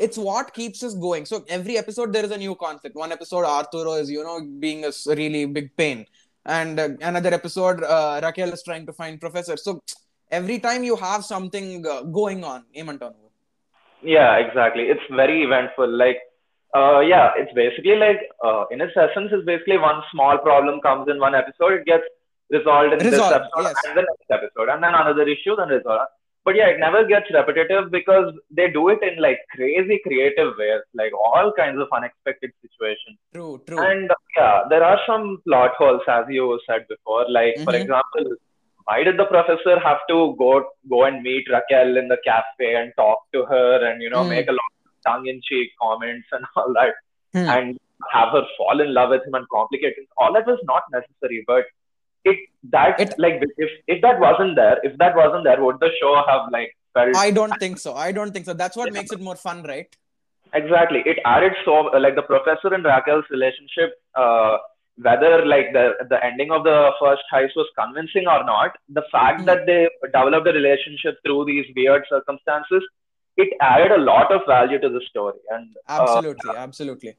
it's 0.00 0.16
what 0.16 0.54
keeps 0.54 0.82
us 0.82 0.94
going. 0.94 1.26
So 1.26 1.44
every 1.48 1.76
episode 1.76 2.12
there 2.12 2.24
is 2.24 2.30
a 2.30 2.38
new 2.38 2.54
conflict. 2.54 2.96
One 2.96 3.12
episode 3.12 3.44
arturo 3.44 3.92
is 3.94 4.10
you 4.10 4.24
know 4.24 4.40
being 4.58 4.84
a 4.84 4.92
really 5.06 5.44
big 5.44 5.76
pain. 5.76 6.06
And 6.46 6.80
uh, 6.80 6.88
another 7.02 7.34
episode 7.34 7.84
uh, 7.84 8.18
raquel 8.22 8.52
is 8.52 8.62
trying 8.62 8.86
to 8.86 8.94
find 8.94 9.20
professor. 9.20 9.58
So 9.58 9.82
every 10.30 10.58
time 10.58 10.84
you 10.84 10.96
have 10.96 11.24
something 11.24 11.86
uh, 11.86 12.02
going 12.04 12.44
on 12.44 12.64
yeah 14.02 14.36
exactly. 14.36 14.84
It's 14.84 15.02
very 15.10 15.42
eventful. 15.42 15.88
Like 15.88 16.18
uh, 16.74 17.00
yeah 17.00 17.32
it's 17.36 17.52
basically 17.52 17.96
like 17.96 18.20
uh, 18.42 18.64
in 18.70 18.80
its 18.80 18.96
essence 18.96 19.30
it's 19.32 19.44
basically 19.44 19.76
one 19.76 20.02
small 20.10 20.38
problem 20.38 20.80
comes 20.80 21.08
in 21.10 21.18
one 21.18 21.34
episode 21.34 21.72
it 21.72 21.84
gets 21.84 22.04
resolved 22.50 22.92
in 22.92 22.98
Resolved, 22.98 23.34
this 23.34 23.40
episode 23.40 23.62
yes. 23.62 23.76
and 23.86 23.96
the 23.98 24.02
next 24.10 24.30
episode, 24.30 24.68
and 24.72 24.82
then 24.82 24.94
another 24.94 25.22
issue, 25.28 25.56
then 25.56 25.68
resolved. 25.68 26.10
But 26.44 26.56
yeah, 26.56 26.68
it 26.68 26.78
never 26.80 27.04
gets 27.04 27.26
repetitive 27.32 27.90
because 27.90 28.32
they 28.50 28.70
do 28.70 28.88
it 28.88 29.00
in 29.02 29.20
like 29.22 29.38
crazy 29.54 30.00
creative 30.06 30.54
ways, 30.58 30.80
like 30.94 31.12
all 31.12 31.52
kinds 31.56 31.78
of 31.80 31.88
unexpected 31.94 32.50
situations. 32.62 33.18
True, 33.34 33.60
true. 33.66 33.78
And 33.78 34.10
uh, 34.10 34.14
yeah, 34.36 34.62
there 34.70 34.82
are 34.82 34.98
some 35.06 35.38
plot 35.46 35.72
holes, 35.76 36.00
as 36.08 36.24
you 36.28 36.58
said 36.66 36.86
before. 36.88 37.26
Like, 37.28 37.56
for 37.64 37.72
Mhm. 37.74 37.82
example, 37.82 38.36
why 38.84 39.04
did 39.04 39.18
the 39.18 39.26
professor 39.26 39.78
have 39.80 39.98
to 40.08 40.34
go 40.38 40.52
go 40.88 41.04
and 41.04 41.22
meet 41.22 41.44
Raquel 41.56 41.98
in 41.98 42.08
the 42.08 42.16
cafe 42.24 42.74
and 42.80 42.90
talk 42.96 43.18
to 43.34 43.44
her 43.44 43.84
and 43.90 44.00
you 44.02 44.08
know 44.08 44.22
Hmm. 44.24 44.30
make 44.30 44.48
a 44.48 44.56
lot 44.60 44.70
of 44.86 44.94
tongue-in-cheek 45.08 45.68
comments 45.82 46.26
and 46.32 46.44
all 46.56 46.72
that, 46.80 46.94
Hmm. 47.34 47.48
and 47.56 47.78
have 48.14 48.30
her 48.38 48.44
fall 48.56 48.80
in 48.80 48.94
love 48.94 49.10
with 49.10 49.26
him 49.26 49.34
and 49.34 49.46
complicate 49.50 49.94
things? 49.94 50.08
All 50.16 50.32
that 50.32 50.46
was 50.46 50.58
not 50.64 50.84
necessary, 50.90 51.44
but 51.46 51.66
it 52.24 52.38
that 52.72 53.00
It- 53.00 53.14
like 53.18 53.42
if 53.56 53.70
if 53.86 54.02
that 54.02 54.20
wasn't 54.20 54.56
there, 54.56 54.78
if 54.82 54.96
that 54.98 55.14
wasn't 55.16 55.44
there, 55.44 55.62
would 55.64 55.80
the 55.80 55.90
show 56.00 56.14
have 56.28 56.50
like 56.50 56.76
felt 56.94 57.16
I 57.16 57.30
don't 57.30 57.56
think 57.58 57.78
so. 57.78 57.94
I 57.94 58.12
don't 58.12 58.32
think 58.32 58.44
so. 58.46 58.52
That's 58.54 58.76
what 58.76 58.92
makes 58.92 59.12
it 59.12 59.20
more 59.20 59.36
fun, 59.36 59.62
right? 59.62 59.96
Exactly. 60.52 61.02
It 61.06 61.18
added 61.24 61.52
so 61.64 61.74
like 62.06 62.16
the 62.16 62.22
professor 62.22 62.74
and 62.74 62.84
Raquel's 62.84 63.24
relationship, 63.30 63.92
uh, 64.16 64.58
whether 64.96 65.44
like 65.46 65.72
the 65.72 65.84
the 66.12 66.22
ending 66.28 66.50
of 66.50 66.64
the 66.64 66.78
first 67.00 67.22
heist 67.32 67.54
was 67.56 67.68
convincing 67.78 68.26
or 68.26 68.42
not, 68.44 68.76
the 68.88 69.04
fact 69.12 69.40
Hmm. 69.40 69.46
that 69.46 69.64
they 69.66 69.88
developed 70.06 70.48
a 70.48 70.52
relationship 70.52 71.18
through 71.24 71.44
these 71.50 71.66
weird 71.76 72.04
circumstances, 72.10 72.82
it 73.36 73.56
added 73.60 73.92
a 73.92 73.98
lot 73.98 74.32
of 74.32 74.42
value 74.46 74.78
to 74.80 74.88
the 74.88 75.00
story. 75.08 75.38
And 75.50 75.76
uh, 75.88 76.00
Absolutely, 76.02 76.56
absolutely. 76.66 77.14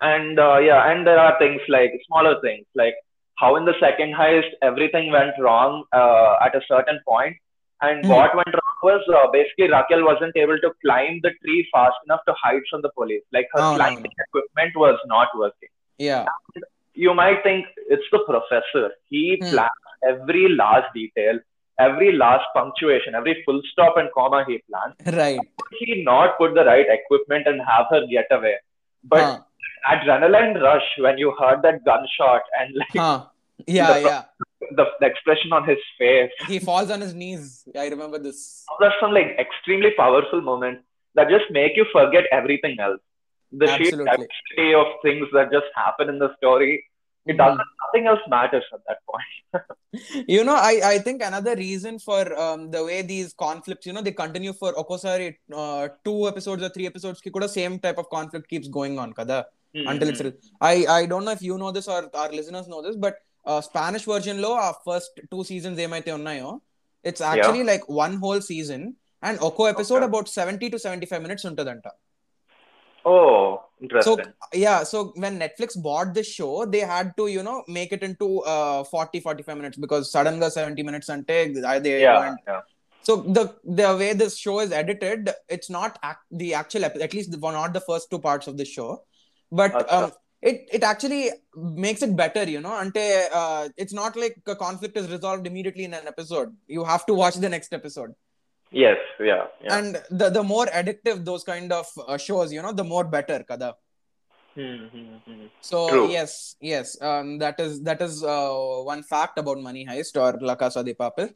and 0.00 0.38
uh, 0.38 0.58
yeah, 0.58 0.90
and 0.90 1.06
there 1.06 1.18
are 1.18 1.38
things 1.38 1.60
like 1.68 1.92
smaller 2.06 2.40
things 2.40 2.66
like 2.74 2.94
how 3.36 3.56
in 3.56 3.64
the 3.64 3.74
second 3.80 4.14
heist 4.14 4.50
everything 4.62 5.10
went 5.12 5.34
wrong 5.38 5.84
uh, 5.92 6.34
at 6.46 6.54
a 6.54 6.62
certain 6.68 7.00
point, 7.08 7.36
and 7.82 8.04
Hmm. 8.04 8.10
what 8.16 8.34
went 8.40 8.54
wrong 8.58 8.76
was 8.90 9.02
uh, 9.18 9.30
basically 9.32 9.68
Raquel 9.70 10.04
wasn't 10.04 10.36
able 10.36 10.58
to 10.66 10.70
climb 10.84 11.20
the 11.22 11.32
tree 11.44 11.66
fast 11.72 11.96
enough 12.06 12.20
to 12.28 12.34
hide 12.42 12.62
from 12.70 12.82
the 12.82 12.90
police. 13.00 13.24
Like 13.32 13.48
her 13.54 13.62
Oh, 13.62 13.70
no, 13.72 13.76
climbing 13.76 14.12
equipment 14.26 14.76
was 14.84 14.98
not 15.06 15.28
working. 15.44 15.68
Yeah. 15.98 16.24
You 16.94 17.12
might 17.14 17.42
think 17.42 17.66
it's 17.88 18.08
the 18.12 18.20
professor. 18.30 18.86
He 19.10 19.22
Hmm. 19.42 19.50
planned 19.50 19.86
every 20.12 20.48
last 20.48 20.88
detail, 20.94 21.38
every 21.78 22.12
last 22.12 22.46
punctuation, 22.54 23.14
every 23.14 23.34
full 23.44 23.60
stop 23.72 23.96
and 23.98 24.08
comma 24.16 24.44
he 24.48 24.56
planned. 24.70 24.94
Right. 25.18 25.38
Could 25.58 25.76
he 25.80 26.02
not 26.04 26.38
put 26.38 26.54
the 26.54 26.64
right 26.64 26.86
equipment 26.98 27.46
and 27.46 27.60
have 27.72 27.86
her 27.90 28.00
get 28.14 28.26
away? 28.30 28.56
But 29.04 29.24
Huh. 29.24 29.38
Adrenaline 29.92 30.60
rush 30.62 30.88
when 30.98 31.18
you 31.18 31.34
heard 31.40 31.62
that 31.62 31.84
gunshot 31.84 32.42
and 32.60 32.74
like 32.82 32.88
Huh. 32.96 33.26
Yeah, 33.66 33.92
The- 33.94 34.00
yeah. 34.08 34.22
the, 34.78 34.84
the 35.00 35.06
expression 35.06 35.52
on 35.52 35.66
his 35.68 35.78
face. 35.98 36.30
He 36.46 36.58
falls 36.58 36.90
on 36.90 37.00
his 37.00 37.14
knees. 37.14 37.64
I 37.84 37.86
remember 37.88 38.18
this. 38.18 38.64
There's 38.80 38.92
some 39.00 39.12
like 39.12 39.30
extremely 39.38 39.92
powerful 39.96 40.40
moments 40.42 40.82
that 41.14 41.28
just 41.30 41.46
make 41.50 41.72
you 41.76 41.86
forget 41.92 42.24
everything 42.30 42.76
else. 42.78 43.00
The 43.52 43.66
sheer 43.78 43.92
diversity 43.92 44.74
of 44.74 44.86
things 45.02 45.26
that 45.32 45.50
just 45.50 45.66
happen 45.74 46.08
in 46.10 46.18
the 46.18 46.30
story, 46.36 46.84
it 47.24 47.34
Mhm. 47.34 47.38
doesn't. 47.38 47.68
Nothing 47.84 48.06
else 48.12 48.20
matters 48.28 48.64
at 48.74 48.80
that 48.88 48.98
point. 49.12 49.32
You 50.28 50.44
know, 50.44 50.54
I, 50.54 50.74
I 50.84 50.98
think 50.98 51.22
another 51.22 51.54
reason 51.56 51.98
for 51.98 52.38
um, 52.38 52.70
the 52.70 52.84
way 52.84 53.00
these 53.00 53.32
conflicts, 53.32 53.86
you 53.86 53.94
know, 53.94 54.02
they 54.02 54.12
continue 54.12 54.52
for 54.52 54.74
Okosari 54.74 55.36
uh, 55.54 55.88
two 56.04 56.28
episodes 56.28 56.62
or 56.62 56.68
three 56.68 56.86
episodes, 56.86 57.20
ki 57.22 57.30
kuda 57.30 57.48
same 57.48 57.78
type 57.78 57.96
of 57.96 58.10
conflict 58.10 58.46
keeps 58.50 58.68
going 58.68 58.98
on, 58.98 59.14
kada 59.14 59.46
Until 59.91 60.09
it's. 60.11 60.21
I, 60.69 60.75
I 60.95 61.01
don't 61.11 61.25
know 61.27 61.35
if 61.37 61.43
you 61.49 61.57
know 61.61 61.71
this 61.77 61.87
or 61.95 61.99
our 62.21 62.31
listeners 62.39 62.65
know 62.71 62.81
this, 62.87 62.95
but 63.05 63.15
uh, 63.45 63.59
Spanish 63.67 64.05
version 64.13 64.37
లో 64.45 64.51
ఆ 64.65 64.69
first 64.87 65.17
two 65.31 65.39
seasons 65.49 65.79
ఏమైతే 65.85 66.11
ఉన్నాయో 66.19 66.49
it's 67.05 67.23
actually 67.29 67.63
like 67.71 67.85
one 68.01 68.15
whole 68.23 68.43
season 68.51 68.85
and 69.23 69.39
ఒక్కో 69.49 69.63
episode 69.73 70.01
Okay. 70.01 70.09
About 70.11 70.29
seventy 70.39 70.69
to 70.73 70.79
seventy 70.85 71.09
five 71.11 71.23
minutes 71.27 71.47
ఉంటుందంట 71.51 71.87
Oh, 73.05 73.61
So 73.81 73.83
interesting. 73.83 74.33
yeah, 74.63 74.83
so 74.83 74.97
when 75.21 75.39
Netflix 75.43 75.69
bought 75.85 76.13
this 76.17 76.27
show, 76.27 76.65
they 76.73 76.81
had 76.91 77.07
to 77.19 77.23
you 77.35 77.43
know 77.47 77.55
make 77.67 77.91
it 77.97 78.03
into 78.03 78.27
uh 78.53 78.83
40 78.83 79.19
45 79.19 79.57
minutes 79.61 79.77
because 79.85 80.11
sudden 80.15 80.35
ga 80.43 80.49
70 80.49 80.83
minutes 80.89 81.09
ante 81.15 81.37
they 81.85 81.95
yeah, 82.01 82.19
went. 82.23 82.41
yeah. 82.51 82.61
So 83.05 83.15
the 83.37 83.43
the 83.79 83.87
way 84.01 84.13
this 84.13 84.33
show 84.37 84.59
is 84.65 84.71
edited, 84.81 85.21
it's 85.55 85.69
not 85.77 85.97
act, 86.09 86.21
the 86.41 86.49
actual 86.53 86.83
epi- 86.89 87.01
at 87.01 87.13
least 87.17 87.31
the, 87.35 87.39
not 87.59 87.73
the 87.77 87.83
first 87.89 88.05
two 88.11 88.19
parts 88.27 88.47
of 88.51 88.55
the 88.61 88.67
show, 88.75 88.89
but 89.50 89.92
um, 89.92 90.12
it 90.42 90.68
it 90.72 90.82
actually 90.82 91.30
makes 91.54 92.02
it 92.02 92.16
better. 92.16 92.44
You 92.44 92.60
know, 92.60 92.74
ante 92.74 93.00
uh, 93.32 93.68
it's 93.76 93.92
not 93.92 94.16
like 94.16 94.36
a 94.46 94.56
conflict 94.56 94.96
is 94.96 95.10
resolved 95.10 95.46
immediately 95.46 95.84
in 95.84 95.94
an 95.94 96.06
episode. 96.06 96.54
You 96.66 96.84
have 96.84 97.06
to 97.06 97.14
watch 97.14 97.34
the 97.34 97.48
next 97.48 97.72
episode. 97.72 98.14
Yes, 98.70 98.98
yeah, 99.20 99.46
yeah. 99.62 99.78
And 99.78 100.02
the 100.10 100.30
the 100.30 100.42
more 100.42 100.66
addictive 100.66 101.24
those 101.24 101.44
kind 101.44 101.72
of 101.72 101.86
uh, 102.06 102.18
shows, 102.18 102.52
you 102.52 102.62
know, 102.62 102.72
the 102.72 102.84
more 102.84 103.04
better, 103.04 103.42
kada. 103.42 103.74
Hmm, 104.54 104.86
hmm, 104.86 105.16
hmm. 105.24 105.46
So 105.60 105.88
True. 105.88 106.08
yes, 106.10 106.56
yes, 106.60 107.00
um, 107.00 107.38
that 107.38 107.60
is 107.60 107.82
that 107.82 108.00
is 108.02 108.24
uh, 108.24 108.52
one 108.82 109.02
fact 109.02 109.38
about 109.38 109.58
Money 109.58 109.86
Heist 109.86 110.16
or 110.20 110.38
La 110.40 110.54
Casa 110.56 110.82
de 110.82 110.94
Papel. 110.94 111.32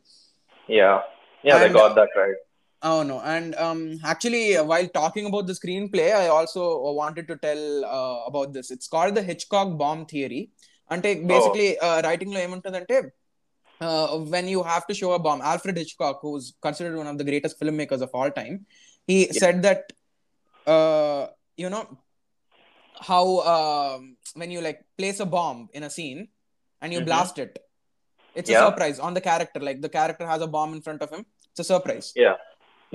Yeah, 0.66 1.02
yeah, 1.42 1.58
they 1.58 1.68
got 1.68 1.94
that 1.94 2.08
right. 2.16 2.36
Oh 2.81 3.01
no, 3.03 3.15
and 3.33 3.55
um, 3.55 3.79
actually, 4.05 4.55
uh, 4.57 4.63
while 4.63 4.87
talking 4.87 5.25
about 5.29 5.45
the 5.47 5.53
screenplay, 5.53 6.07
I 6.13 6.27
also 6.27 6.63
wanted 6.91 7.27
to 7.29 7.35
tell 7.45 7.61
uh, 7.85 8.17
about 8.31 8.53
this. 8.53 8.69
It's 8.69 8.87
called 8.87 9.15
the 9.15 9.23
Hitchcock 9.29 9.69
bomb 9.83 10.05
theory. 10.13 10.43
అంటే 10.91 11.09
basically 11.29 11.67
writing 12.07 12.33
లో 12.35 12.39
ఏముంటుందంటే 12.47 12.97
when 14.33 14.49
you 14.53 14.59
have 14.67 14.83
to 14.89 14.95
show 14.99 15.07
a 15.13 15.21
bomb 15.27 15.43
Alfred 15.51 15.79
Hitchcock 15.83 16.19
who's 16.25 16.47
considered 16.65 16.97
one 17.01 17.09
of 17.11 17.17
the 17.21 17.25
greatest 17.29 17.57
film 17.61 17.79
makers 17.81 18.03
of 18.07 18.13
all 18.19 18.33
time 18.39 18.55
he 19.11 19.17
said 19.43 19.61
that 19.67 19.87
you 21.63 21.69
no 21.77 21.83
how 23.09 23.23
um, 23.53 24.17
when 24.39 24.49
you 24.51 24.61
like 24.61 24.79
place 24.99 25.19
a 25.19 25.25
bomb 25.25 25.69
in 25.77 25.83
a 25.83 25.89
scene 25.89 26.21
and 26.81 26.93
you 26.93 26.99
Mhm. 27.01 27.07
blast 27.09 27.37
it 27.43 27.53
it's 28.35 28.51
Yeah. 28.51 28.59
a 28.59 28.65
surprise 28.65 28.99
on 28.99 29.13
the 29.17 29.23
character 29.29 29.59
like 29.67 29.79
the 29.85 29.91
character 29.97 30.25
has 30.33 30.41
a 30.41 30.51
bomb 30.55 30.71
in 30.77 30.81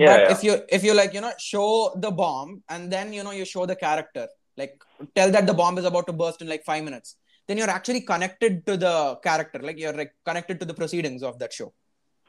front 0.03 0.27
of 0.27 0.27
him 0.27 0.31
it's 0.31 0.33
a 0.33 0.35
surprise 0.35 0.35
Yeah, 0.35 0.35
but 0.35 0.35
yeah. 0.35 0.35
if 0.35 0.43
you 0.43 0.53
if 0.69 0.83
you 0.83 0.93
like 0.93 1.13
you 1.13 1.21
know 1.21 1.33
show 1.37 1.93
the 1.95 2.11
bomb 2.11 2.63
and 2.69 2.91
then 2.91 3.13
you 3.13 3.23
know 3.23 3.31
you 3.31 3.45
show 3.45 3.65
the 3.65 3.75
character 3.75 4.27
like 4.57 4.75
tell 5.15 5.31
that 5.31 5.47
the 5.47 5.53
bomb 5.53 5.77
is 5.77 5.85
about 5.85 6.07
to 6.07 6.13
burst 6.13 6.41
in 6.41 6.47
like 6.47 6.63
five 6.65 6.83
minutes 6.83 7.17
then 7.47 7.57
you're 7.57 7.69
actually 7.69 8.01
connected 8.01 8.65
to 8.65 8.77
the 8.77 9.15
character 9.23 9.59
like 9.59 9.79
you're 9.79 9.93
like 9.93 10.13
connected 10.25 10.59
to 10.59 10.65
the 10.65 10.73
proceedings 10.73 11.23
of 11.23 11.39
that 11.39 11.53
show 11.53 11.73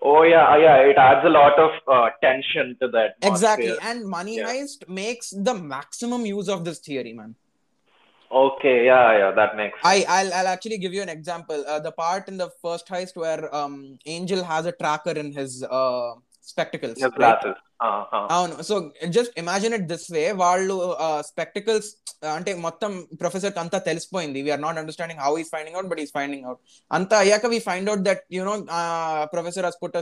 Oh 0.03 0.23
yeah, 0.23 0.53
uh, 0.53 0.57
yeah. 0.57 0.77
It 0.77 0.97
adds 0.99 1.25
a 1.25 1.31
lot 1.31 1.59
of 1.59 1.71
uh, 1.89 2.11
tension 2.23 2.77
to 2.81 2.89
that. 2.89 3.15
exactly 3.23 3.79
atmosphere. 3.79 3.91
and 3.91 4.09
money 4.09 4.37
Yeah. 4.37 4.49
heist 4.49 4.89
makes 4.89 5.31
the 5.31 5.55
maximum 5.55 6.27
use 6.27 6.49
of 6.49 6.65
this 6.67 6.81
theory 6.81 7.15
man 7.21 7.35
Okay, 8.31 8.85
yeah, 8.87 9.17
yeah. 9.19 9.31
That 9.31 9.57
makes. 9.57 9.79
I 9.85 10.05
I'll, 10.09 10.35
I'll 10.35 10.49
actually 10.49 10.79
give 10.79 10.93
you 10.93 11.03
an 11.03 11.09
example. 11.09 11.65
Uh, 11.67 11.79
the 11.79 11.93
part 11.93 12.29
in 12.29 12.37
the 12.37 12.51
first 12.61 12.89
heist 12.89 13.17
where 13.17 13.55
um 13.55 13.99
Angel 14.05 14.43
has 14.45 14.67
a 14.67 14.73
tracker 14.73 15.13
in 15.13 15.33
his 15.33 15.63
uh 15.63 16.15
right? 17.13 17.21
glasses. 17.21 17.57
Uh-huh. 17.87 18.25
అవును. 18.35 18.55
So 18.69 18.75
just 19.17 19.33
imagine 19.43 19.75
it 19.79 19.87
this 19.93 20.07
way 20.17 20.23
వాళ్ళు 20.43 20.77
spectacles 21.31 21.89
అంటే 22.37 22.51
మొత్తం 22.67 22.93
ప్రొఫెసర్కి 23.23 23.61
అంతా 23.63 23.79
తెలిసిపోయింది. 23.89 24.39
We're 24.47 24.63
not 24.67 24.79
understanding 24.83 25.23
how 25.25 25.33
is 25.43 25.51
finding 25.55 25.77
out 25.79 25.89
but 25.93 26.01
is 26.05 26.13
finding 26.19 26.47
out 26.49 26.61
అంతా 26.99 27.17
అయ్యాక 27.25 27.47
we 27.55 27.59
find 27.69 27.91
out 27.93 28.05
that 28.09 28.23
you know 28.39 28.55
professor 29.35 29.67
has 29.69 29.79
put 29.85 29.99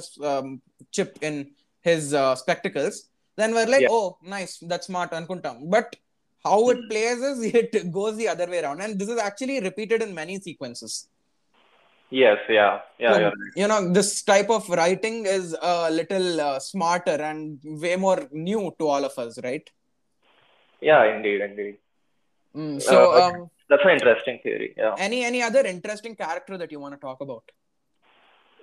chip 0.98 1.16
in 1.30 1.40
his 1.88 2.08
spectacles 2.42 2.98
then 3.38 3.54
were 3.58 3.70
like. 3.74 3.88
Oh 3.96 4.00
nice 4.36 4.54
that 4.72 4.86
smart 4.90 5.16
అనుకుంటాం. 5.20 5.56
But 5.74 5.92
how 6.44 6.60
it 6.74 6.84
plays 6.92 7.24
it 7.62 7.76
goes 7.98 8.16
the 8.22 8.28
other 8.34 8.52
way 8.54 8.60
round 8.68 8.84
and 8.86 8.96
this 9.02 9.12
is 9.16 9.22
actually 9.26 9.58
repeated 9.68 10.04
in 10.06 10.14
many 10.22 10.38
sequences 10.48 10.96
Yes, 12.14 12.38
yeah, 12.48 12.78
yeah. 12.98 13.12
So, 13.12 13.18
you're 13.18 13.36
right. 13.42 13.54
you 13.60 13.66
know 13.70 13.92
this 13.92 14.22
type 14.22 14.50
of 14.56 14.68
writing 14.68 15.26
is 15.26 15.56
a 15.60 15.90
little 15.90 16.40
uh, 16.40 16.58
smarter 16.60 17.16
and 17.28 17.58
way 17.84 17.96
more 17.96 18.28
new 18.30 18.60
to 18.78 18.86
all 18.86 19.04
of 19.04 19.18
us 19.22 19.38
right 19.46 19.68
Yeah, 20.80 21.02
indeed, 21.14 21.40
indeed. 21.40 21.74
Mm, 22.56 22.80
so 22.80 22.96
Uh, 22.98 23.22
um, 23.22 23.50
That's 23.68 23.84
an 23.88 23.92
interesting 23.96 24.38
theory. 24.44 24.70
Yeah. 24.76 24.94
any 25.06 25.20
any 25.30 25.40
other 25.48 25.62
interesting 25.74 26.14
character 26.22 26.56
that 26.62 26.70
you 26.74 26.80
want 26.84 26.94
to 26.96 27.00
talk 27.08 27.20
about 27.26 27.44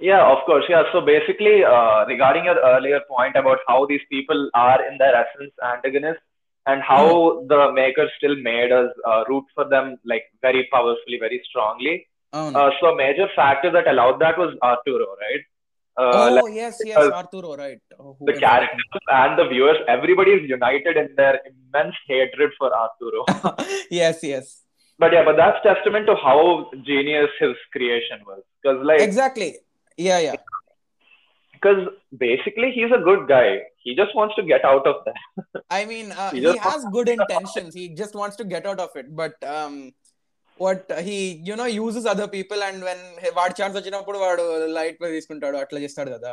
Yeah, 0.09 0.23
of 0.33 0.39
course. 0.45 0.67
Yeah. 0.73 0.83
So 0.93 0.99
basically, 1.09 1.57
uh, 1.63 2.05
regarding 2.11 2.45
your 2.49 2.59
earlier 2.73 3.01
point 3.09 3.35
about 3.41 3.59
how 3.67 3.79
these 3.91 4.05
people 4.13 4.39
are 4.67 4.79
in 4.89 4.95
their 5.01 5.15
essence 5.23 5.53
antagonists 5.71 6.25
and 6.71 6.87
how 6.91 7.03
the 7.51 7.59
makers 7.81 8.15
still 8.19 8.37
made 8.47 8.71
us 8.79 8.89
uh, 9.09 9.19
root 9.29 9.45
for 9.57 9.65
them 9.73 9.91
like 10.13 10.25
very 10.47 10.63
powerfully, 10.71 11.19
very 11.25 11.41
strongly. 11.49 11.95
Oh, 12.33 12.49
no. 12.49 12.59
Uh, 12.59 12.71
so 12.79 12.87
a 12.87 12.95
major 12.95 13.27
factor 13.35 13.71
that 13.71 13.87
allowed 13.87 14.19
that 14.19 14.37
was 14.37 14.55
Arturo, 14.61 15.07
right? 15.25 15.41
Uh, 15.97 16.11
oh 16.13 16.33
like 16.35 16.55
yes 16.55 16.77
yes 16.85 16.97
arturo 16.97 17.53
right 17.57 17.79
oh, 17.99 18.15
the 18.21 18.31
characters 18.31 19.01
and 19.09 19.37
the 19.37 19.45
viewers, 19.45 19.77
everybody 19.89 20.31
is 20.31 20.49
united 20.49 20.95
in 20.95 21.09
their 21.17 21.39
immense 21.45 21.95
hatred 22.07 22.51
for 22.57 22.71
Arturo. 22.73 23.25
yes 23.91 24.23
yes 24.23 24.61
but 25.01 25.11
yeah, 25.13 25.25
but 25.25 25.35
that's 25.35 25.57
testament 25.63 26.05
to 26.05 26.15
how 26.15 26.69
genius 26.85 27.29
his 27.39 27.55
creation 27.71 28.19
was. 28.25 28.41
Because 28.61 28.85
like 28.85 29.01
exactly 29.01 29.57
yeah 29.97 30.19
yeah 30.19 30.35
because 31.53 31.87
basically 32.17 32.71
he's 32.71 32.91
a 32.91 33.01
good 33.03 33.27
guy. 33.27 33.61
He 33.83 33.95
just 33.95 34.15
wants 34.15 34.35
to 34.35 34.43
get 34.43 34.63
out 34.63 34.85
of 34.85 34.97
that. 35.05 35.63
i 35.71 35.85
mean 35.85 36.11
uh, 36.11 36.29
He 36.35 36.41
he 36.41 36.57
has 36.57 36.85
good 36.95 37.09
intentions 37.09 37.73
he 37.73 37.89
just 38.01 38.13
wants 38.21 38.35
to 38.41 38.45
get 38.53 38.67
out 38.71 38.79
of 38.79 38.89
it 39.01 39.07
but 39.21 39.33
um 39.43 39.91
what 40.64 40.82
he 41.06 41.16
you 41.48 41.54
know 41.60 41.68
uses 41.84 42.04
other 42.12 42.26
people 42.36 42.60
and 42.66 42.78
when 42.88 43.00
వాడు 43.38 43.54
chance 43.60 43.76
వచ్చినప్పుడు 43.78 44.18
వాడు 44.24 44.44
light 44.76 44.98
పై 45.02 45.10
తీసుకుంటాడు 45.16 45.58
అట్లా 45.64 45.80
చేస్తాడు 45.86 46.12
కదా 46.18 46.32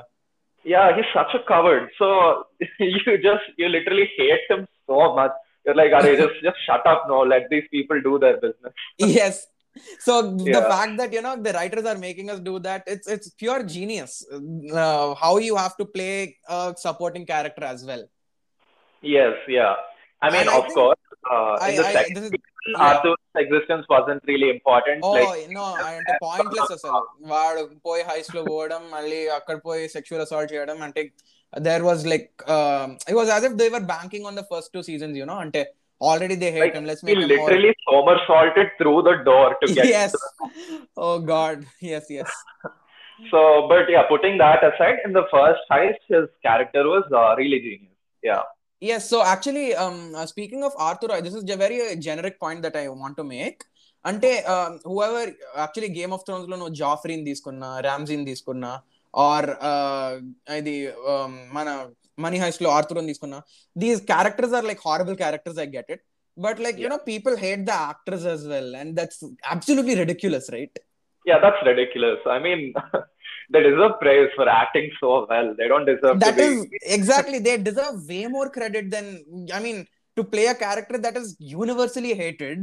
Yeah, 0.65 0.85
he's 0.95 1.09
such 1.15 1.31
a 1.37 1.41
coward. 1.49 1.85
So 2.01 2.07
you 2.79 3.13
just 3.25 3.47
you 3.61 3.67
literally 3.77 4.05
hate 4.17 4.45
him 4.51 4.61
so 4.89 4.99
much. 5.17 5.33
You're 5.65 5.75
like, 5.79 5.93
Are 5.97 6.03
just 6.21 6.37
just 6.45 6.59
shut 6.67 6.85
up, 6.91 7.01
no, 7.11 7.17
let 7.33 7.43
these 7.53 7.67
people 7.75 7.97
do 8.07 8.13
their 8.23 8.37
business. 8.45 8.73
yes 9.17 9.35
so 10.05 10.13
the 10.55 10.61
Yeah. 10.61 10.67
fact 10.71 10.93
that 10.99 11.11
you 11.17 11.21
know 11.25 11.33
the 11.47 11.53
writers 11.57 11.85
are 11.91 11.97
making 12.07 12.27
us 12.33 12.39
do 12.49 12.55
that 12.67 12.81
it's 12.93 13.07
it's 13.15 13.29
pure 13.41 13.59
genius 13.75 14.11
uh, 14.81 15.07
how 15.21 15.31
you 15.47 15.55
have 15.63 15.75
to 15.81 15.85
play 15.95 16.13
a 16.57 16.59
supporting 16.85 17.25
character 17.33 17.65
as 17.73 17.81
well 17.91 18.03
Yes, 19.15 19.35
yeah. 19.57 19.73
I 20.21 20.29
mean, 20.33 20.41
And 20.41 20.49
I 20.49 20.57
of 20.59 20.65
think 20.65 20.77
course, 20.79 21.01
uh, 21.33 21.53
I, 21.65 21.69
in 21.69 21.75
the 21.79 21.85
I 21.87 21.93
second 21.97 22.13
this 22.17 22.25
is 22.27 22.31
season, 22.31 22.43
yeah. 22.71 22.83
Arthur's 22.87 23.21
existence 23.43 23.85
wasn't 23.93 24.23
really 24.31 24.49
important. 24.55 24.99
Oh 25.09 25.13
like, 25.17 25.45
no 25.57 25.65
అంటే 25.89 26.15
pointless 26.25 26.73
అసలు 26.77 27.01
వాడు 27.33 27.63
పోయి 27.87 28.03
highs 28.09 28.31
లో 28.35 28.43
పోవడం 28.51 28.83
మళ్ళీ 28.95 29.21
అక్కడ 29.37 29.57
పోయి 29.67 29.85
sexual 29.95 30.23
assault 30.25 30.53
చేయడం 30.55 30.79
అంటే 30.87 31.03
there 31.53 31.85
was 31.89 32.03
like 32.13 32.29
it 33.09 33.17
was 33.21 33.31
as 33.35 33.47
if 33.49 33.57
they 33.63 33.67
were 33.77 33.87
banking 33.95 34.27
on 34.31 34.37
the 34.41 34.45
first 34.53 34.73
two 34.77 34.83
seasons 34.91 35.17
you 35.21 35.27
know 35.33 35.39
అంటే 35.45 35.63
already 36.11 36.37
they 36.45 36.51
hate 36.57 36.63
like 36.65 36.77
him 36.79 36.87
let's 36.91 37.03
he 37.03 37.09
make 37.09 37.19
him 37.23 37.33
more 37.33 37.51
literally 37.51 37.73
somersaulted 37.89 38.69
through 38.79 38.99
the 39.09 39.17
door 39.29 39.47
to 39.63 39.67
get 39.77 39.85
yes 39.97 40.15
into 40.15 40.23
the 40.45 41.03
oh 41.07 41.17
god 41.33 41.59
yes 41.91 42.07
yes 42.19 42.31
So, 43.31 43.67
but 43.69 43.89
yeah, 43.89 44.03
putting 44.03 44.37
that 44.37 44.63
aside, 44.63 44.97
in 45.05 45.13
the 45.13 45.25
first 45.31 45.61
heist, 45.71 46.01
his 46.07 46.27
character 46.41 46.83
was 46.87 47.05
uh, 47.11 47.35
really 47.35 47.59
genius. 47.59 47.97
Yeah. 48.23 48.41
Yes, 48.82 49.10
so 49.10 49.24
actually, 49.24 49.74
um, 49.74 50.14
uh, 50.14 50.24
speaking 50.24 50.62
of 50.62 50.72
Arthur, 50.78 51.20
this 51.20 51.34
is 51.34 51.42
a 51.44 51.56
very 51.56 51.80
uh, 51.80 51.96
generic 51.96 52.38
point 52.38 52.62
that 52.62 52.76
I 52.76 52.88
want 52.90 53.16
to 53.16 53.26
make. 53.26 53.58
అంటే 54.04 54.28
whoever 54.90 55.30
actually 55.60 55.88
game 55.96 56.12
of 56.16 56.22
థ్రోన్స్లో 56.26 56.56
నువ్వు 56.58 56.74
జాఫ్రీని 56.80 57.24
తీసుకున్నా 57.28 57.68
రామ్జీని 57.86 58.24
తీసుకున్నా 58.28 58.70
are 59.14 59.48
ఇది 60.58 60.74
um, 61.12 61.32
మన 61.56 61.68
money 62.18 62.38
హైస్ట్లో 62.42 62.68
ఆర్థుర్ 62.76 63.00
తీసుకున్నా 63.10 63.38
these 63.76 64.02
characters 64.12 64.54
are 64.58 64.68
like 64.70 64.84
horrible 64.88 65.16
characters 65.22 65.58
I 65.64 65.66
get 65.74 65.90
it 65.94 66.02
but 66.36 66.60
like 66.66 66.78
you 66.84 66.90
know 66.94 67.00
people 67.10 67.36
hate 67.44 67.64
the 67.70 67.76
actors 67.88 68.26
as 68.34 68.44
well 68.54 68.72
and 68.82 68.94
that's 69.00 69.20
absolutely 69.56 69.96
ridiculous 70.04 70.50
right 70.56 70.78
Yeah, 71.26 71.38
that's 71.40 71.62
ridiculous. 71.62 72.20
I 72.26 72.38
mean, 72.38 72.60
they 73.50 73.62
deserve 73.62 73.92
praise 74.00 74.30
for 74.36 74.46
acting 74.48 74.90
so 75.00 75.26
well. 75.30 75.54
They 75.58 75.68
don't 75.72 75.86
deserve 75.92 76.20
that 76.24 76.36
to 76.36 76.42
is 76.48 76.66
be. 76.66 76.78
exactly 76.98 77.38
they 77.46 77.56
deserve 77.68 77.96
way 78.12 78.26
more 78.36 78.48
credit 78.56 78.90
than 78.94 79.06
i 79.58 79.60
mean 79.66 79.78
to 80.16 80.24
play 80.34 80.46
a 80.46 80.54
character 80.64 80.98
that 81.06 81.16
is 81.22 81.36
universally 81.38 82.14
hated 82.24 82.60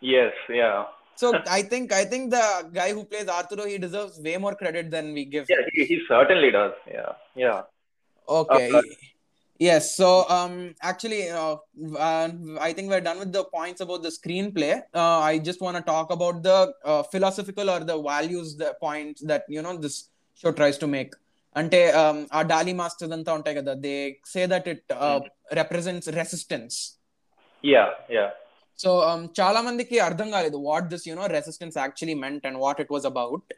Yes, 0.00 0.34
yeah. 0.60 0.84
so 1.20 1.28
i 1.58 1.62
think 1.70 1.92
i 1.98 2.04
think 2.12 2.30
the 2.36 2.44
guy 2.78 2.88
who 2.96 3.02
plays 3.10 3.28
arturo 3.36 3.64
he 3.72 3.76
deserves 3.84 4.14
way 4.26 4.36
more 4.44 4.54
credit 4.62 4.86
than 4.94 5.06
we 5.18 5.24
give 5.34 5.46
Yeah, 5.52 5.62
he, 5.72 5.84
he 5.90 5.96
certainly 6.08 6.50
does. 6.58 6.74
Yeah, 6.96 7.12
yeah. 7.44 7.60
okay 8.40 8.68
Uh, 8.78 8.82
yes 9.59 9.95
so 9.95 10.09
um 10.29 10.53
actually 10.81 11.21
uh, 11.41 11.55
uh, 11.99 12.27
i 12.67 12.71
think 12.75 12.89
we're 12.91 13.05
done 13.09 13.19
with 13.23 13.31
the 13.33 13.43
points 13.57 13.81
about 13.81 14.01
the 14.01 14.11
screenplay 14.17 14.73
uh, 15.01 15.19
i 15.21 15.37
just 15.39 15.59
want 15.61 15.75
to 15.75 15.83
talk 15.83 16.11
about 16.17 16.37
the 16.43 16.57
uh, 16.85 17.03
philosophical 17.13 17.69
or 17.69 17.79
the 17.91 17.97
values 18.11 18.55
the 18.55 18.71
points 18.79 19.21
that 19.23 19.43
you 19.49 19.61
know 19.61 19.75
this 19.77 19.97
show 20.43 20.53
tries 20.61 20.77
to 20.77 20.89
make 20.97 21.11
అంటే 21.55 21.79
um, 21.99 22.17
ఆ 22.37 22.41
Dolly 22.51 22.73
masters 22.79 23.13
అంతా 23.15 23.31
ఉంటాయి 23.37 23.55
కదా 23.59 23.73
they 23.85 23.93
say 24.33 24.41
that 24.51 24.67
it 24.73 24.91
represents 25.59 26.09
resistance 26.19 26.77
Yeah, 27.63 27.87
yeah. 28.15 28.29
So 28.79 28.89
చాలా 29.39 29.59
మందికి 29.67 29.97
అర్థం 30.07 30.27
కాలేదు 30.35 30.57
what 30.67 30.85
this 30.91 31.05
you know 31.09 31.25
resistance 31.33 31.77
actually 31.81 32.15
meant 32.25 32.45
and 32.49 32.59
what 32.65 32.79
it 32.83 32.91
was 32.95 33.07
about 33.09 33.49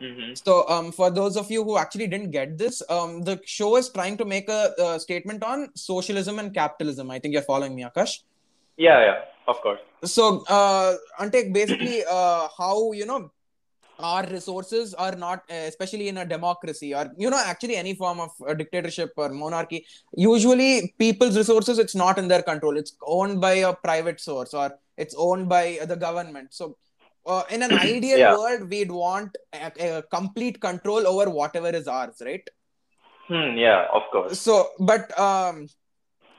hmm 0.00 0.34
So, 0.34 0.68
um, 0.68 0.92
for 0.92 1.10
those 1.10 1.36
of 1.36 1.50
you 1.50 1.62
who 1.64 1.76
actually 1.78 2.06
didn't 2.06 2.30
get 2.30 2.58
this, 2.58 2.82
um, 2.88 3.22
the 3.22 3.40
show 3.44 3.76
is 3.76 3.90
trying 3.90 4.16
to 4.18 4.24
make 4.24 4.48
a, 4.48 4.72
a 4.78 5.00
statement 5.00 5.42
on 5.42 5.68
socialism 5.74 6.38
and 6.38 6.52
capitalism. 6.52 7.10
I 7.10 7.18
think 7.18 7.34
you're 7.34 7.42
following 7.42 7.74
me, 7.74 7.84
Akash. 7.84 8.20
Yeah, 8.76 9.00
yeah. 9.00 9.20
Of 9.46 9.60
course. 9.60 9.80
So, 10.04 10.44
uh, 10.48 10.96
and 11.18 11.32
take 11.32 11.52
basically 11.52 12.04
uh, 12.10 12.48
how 12.58 12.92
you 12.92 13.06
know 13.06 13.30
our 13.98 14.26
resources 14.26 14.92
are 14.94 15.14
not, 15.14 15.44
uh, 15.50 15.54
especially 15.54 16.08
in 16.08 16.18
a 16.18 16.26
democracy 16.26 16.94
or 16.94 17.12
you 17.16 17.30
know 17.30 17.40
actually 17.44 17.76
any 17.76 17.94
form 17.94 18.20
of 18.20 18.30
uh, 18.46 18.54
dictatorship 18.54 19.12
or 19.16 19.28
monarchy. 19.28 19.86
Usually, 20.16 20.94
people's 20.98 21.36
resources 21.36 21.78
it's 21.78 21.94
not 21.94 22.18
in 22.18 22.28
their 22.28 22.42
control. 22.42 22.76
It's 22.76 22.96
owned 23.06 23.40
by 23.40 23.54
a 23.54 23.72
private 23.74 24.20
source 24.20 24.54
or 24.54 24.78
it's 24.96 25.14
owned 25.16 25.48
by 25.48 25.78
the 25.86 25.96
government. 25.96 26.52
So 26.52 26.76
uh, 27.26 27.42
in 27.50 27.62
an 27.62 27.74
ideal 27.88 28.18
Yeah. 28.18 28.32
world, 28.32 28.68
we'd 28.70 28.90
want 28.90 29.36
a, 29.52 29.98
a 29.98 30.02
complete 30.02 30.60
control 30.60 31.06
over 31.06 31.30
whatever 31.30 31.70
is 31.70 31.88
ours, 31.88 32.20
right? 32.24 32.46
Hmm, 33.28 33.56
yeah, 33.56 33.86
of 33.92 34.02
course. 34.12 34.38
So, 34.40 34.68
but 34.78 35.18
um, 35.18 35.66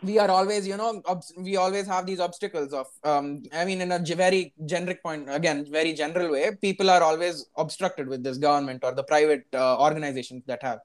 we 0.01 0.19
are 0.19 0.29
always, 0.29 0.67
you 0.67 0.77
know, 0.77 1.01
obs- 1.05 1.33
we 1.37 1.55
always 1.57 1.87
have 1.87 2.05
these 2.05 2.19
obstacles 2.19 2.73
of, 2.73 2.87
um, 3.03 3.41
I 3.53 3.65
mean, 3.65 3.81
in 3.81 3.91
a 3.91 3.99
very 3.99 4.53
generic 4.65 5.01
point, 5.01 5.27
again, 5.29 5.65
very 5.69 5.93
general 5.93 6.31
way, 6.31 6.51
people 6.61 6.89
are 6.89 7.01
always 7.01 7.47
obstructed 7.57 8.07
with 8.07 8.23
this 8.23 8.37
government 8.37 8.83
or 8.83 8.93
the 8.93 9.03
private 9.03 9.45
uh, 9.53 9.81
organizations 9.81 10.43
that 10.45 10.61
have. 10.61 10.79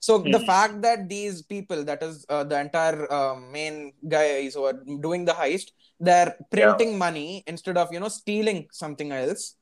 So 0.00 0.18
the 0.18 0.38
Hmm. 0.38 0.46
fact 0.46 0.82
that 0.82 1.08
these 1.08 1.42
people, 1.42 1.84
that 1.84 2.02
is 2.02 2.24
uh, 2.28 2.44
the 2.44 2.60
entire 2.60 3.10
uh, 3.10 3.36
main 3.36 3.92
guys 4.08 4.54
who 4.54 4.64
are 4.64 4.74
doing 5.00 5.24
the 5.24 5.32
heist, 5.32 5.72
they're 5.98 6.36
printing 6.50 6.98
money 6.98 7.42
instead 7.46 7.76
of 7.76 7.92
you 7.92 8.00
know 8.00 8.08
stealing 8.08 8.68
something 8.72 9.12
else. 9.12 9.56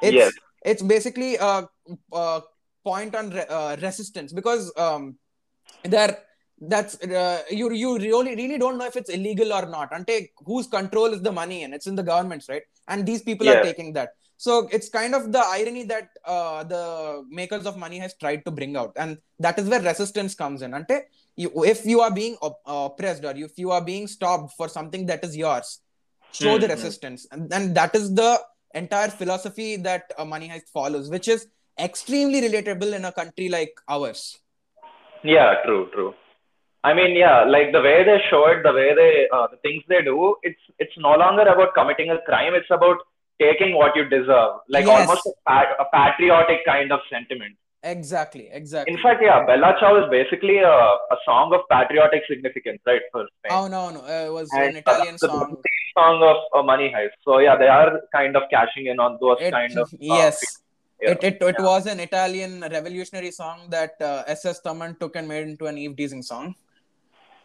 It's 0.00 0.26
Yes. 0.26 0.38
it's 0.64 0.82
basically 0.82 1.36
a, 1.36 1.68
a 2.12 2.42
point 2.84 3.14
on 3.14 3.30
re- 3.30 3.46
uh, 3.48 3.76
resistance 3.80 4.32
because 4.32 4.72
um, 4.76 5.16
they're 5.84 6.18
that's 6.60 7.00
uh, 7.02 7.42
you 7.50 7.72
you 7.72 7.98
really 7.98 8.34
really 8.34 8.58
don't 8.58 8.78
know 8.78 8.86
if 8.86 8.96
it's 8.96 9.10
illegal 9.10 9.52
or 9.52 9.64
not 9.66 9.92
ante 9.92 10.30
whose 10.44 10.66
control 10.66 11.06
is 11.16 11.22
the 11.22 11.30
money 11.32 11.62
and 11.62 11.72
it's 11.72 11.86
in 11.86 11.94
the 11.94 12.02
governments 12.02 12.48
right 12.48 12.62
and 12.88 13.06
these 13.06 13.22
people 13.22 13.48
Yeah. 13.48 13.54
are 13.54 13.60
taking 13.60 13.92
that 13.92 14.10
so 14.38 14.68
it's 14.72 14.88
kind 14.88 15.14
of 15.14 15.32
the 15.32 15.42
irony 15.58 15.84
that 15.84 16.08
uh, 16.26 16.64
the 16.64 16.82
makers 17.40 17.66
of 17.66 17.76
money 17.76 17.98
has 17.98 18.14
tried 18.22 18.44
to 18.46 18.52
bring 18.52 18.76
out 18.76 18.92
and 18.96 19.18
that 19.40 19.58
is 19.58 19.68
where 19.68 19.82
resistance 19.90 20.34
comes 20.42 20.62
in 20.62 20.74
ante 20.74 20.98
if 21.36 21.84
you 21.86 22.00
are 22.00 22.12
being 22.20 22.36
op- 22.42 22.62
uh, 22.66 22.88
oppressed 22.90 23.24
or 23.24 23.34
if 23.36 23.58
you 23.58 23.70
are 23.70 23.84
being 23.92 24.06
stopped 24.16 24.52
for 24.56 24.68
something 24.68 25.06
that 25.06 25.24
is 25.28 25.36
yours 25.44 25.80
show 26.40 26.58
the 26.58 26.68
Mhm. 26.68 26.72
resistance 26.76 27.26
and, 27.32 27.52
and 27.52 27.74
that 27.80 27.94
is 28.00 28.14
the 28.22 28.32
entire 28.74 29.08
philosophy 29.20 29.70
that 29.76 30.12
uh, 30.18 30.24
money 30.24 30.48
heist 30.48 30.68
follows 30.78 31.10
which 31.10 31.28
is 31.28 31.48
extremely 31.88 32.40
relatable 32.48 32.92
in 32.94 33.04
a 33.04 33.12
country 33.12 33.48
like 33.48 33.74
ours 33.88 34.22
Yeah, 35.24 35.54
true, 35.64 35.88
true. 35.92 36.14
I 36.84 36.94
mean, 36.94 37.16
yeah, 37.16 37.44
like 37.44 37.72
the 37.72 37.80
way 37.82 38.04
they 38.04 38.18
show 38.30 38.46
it, 38.48 38.62
the 38.62 38.72
way 38.72 38.94
they, 38.94 39.26
uh, 39.32 39.48
the 39.48 39.56
things 39.58 39.82
they 39.88 40.02
do, 40.02 40.36
it's 40.42 40.60
it's 40.78 40.96
no 40.98 41.14
longer 41.16 41.42
about 41.42 41.74
committing 41.74 42.10
a 42.10 42.18
crime. 42.22 42.54
It's 42.54 42.70
about 42.70 42.98
taking 43.40 43.74
what 43.80 43.94
you 43.96 44.04
deserve, 44.08 44.52
like 44.68 44.86
Yes. 44.86 45.00
almost 45.08 45.26
a, 45.26 45.32
pat- 45.50 45.76
a 45.84 45.86
patriotic 45.96 46.60
kind 46.66 46.92
of 46.96 47.00
sentiment. 47.14 47.56
exactly 47.90 48.44
exactly 48.58 48.92
In 48.92 48.96
fact, 49.02 49.20
yeah, 49.26 49.44
Bella 49.48 49.68
Ciao 49.80 49.90
is 50.02 50.06
basically 50.14 50.56
a, 50.58 50.76
a 51.16 51.18
song 51.26 51.52
of 51.56 51.60
patriotic 51.72 52.22
significance, 52.30 52.80
right? 52.90 53.04
For 53.12 53.22
Spain. 53.34 53.52
oh 53.58 53.66
no 53.74 53.82
no 53.96 54.00
uh, 54.14 54.24
it 54.30 54.32
was 54.38 54.48
And, 54.60 54.64
an 54.70 54.76
uh, 54.76 54.82
italian 54.84 55.14
the 55.20 55.28
song 55.32 55.52
song 55.98 56.16
of 56.30 56.38
uh, 56.56 56.62
Money 56.70 56.88
Heist. 56.96 57.18
So 57.26 57.38
yeah, 57.44 57.56
they 57.62 57.68
are 57.76 57.90
kind 58.16 58.34
of 58.40 58.44
cashing 58.54 58.86
in 58.94 58.98
on 59.06 59.12
those 59.20 59.38
it, 59.48 59.52
kind 59.58 59.78
of. 59.84 59.86
uh, 59.94 59.98
yes 60.14 60.40
yeah. 61.02 61.12
it, 61.12 61.22
it, 61.28 61.36
it 61.52 61.58
was 61.70 61.86
an 61.92 62.00
italian 62.08 62.52
revolutionary 62.76 63.30
song 63.40 63.58
that 63.76 63.94
uh, 64.10 64.24
ss 64.36 64.60
Thaman 64.66 64.98
took 65.02 65.14
and 65.20 65.28
made 65.32 65.46
into 65.52 65.66
an 65.72 65.78
eve 65.84 65.96
teasing 66.00 66.24
song 66.32 66.48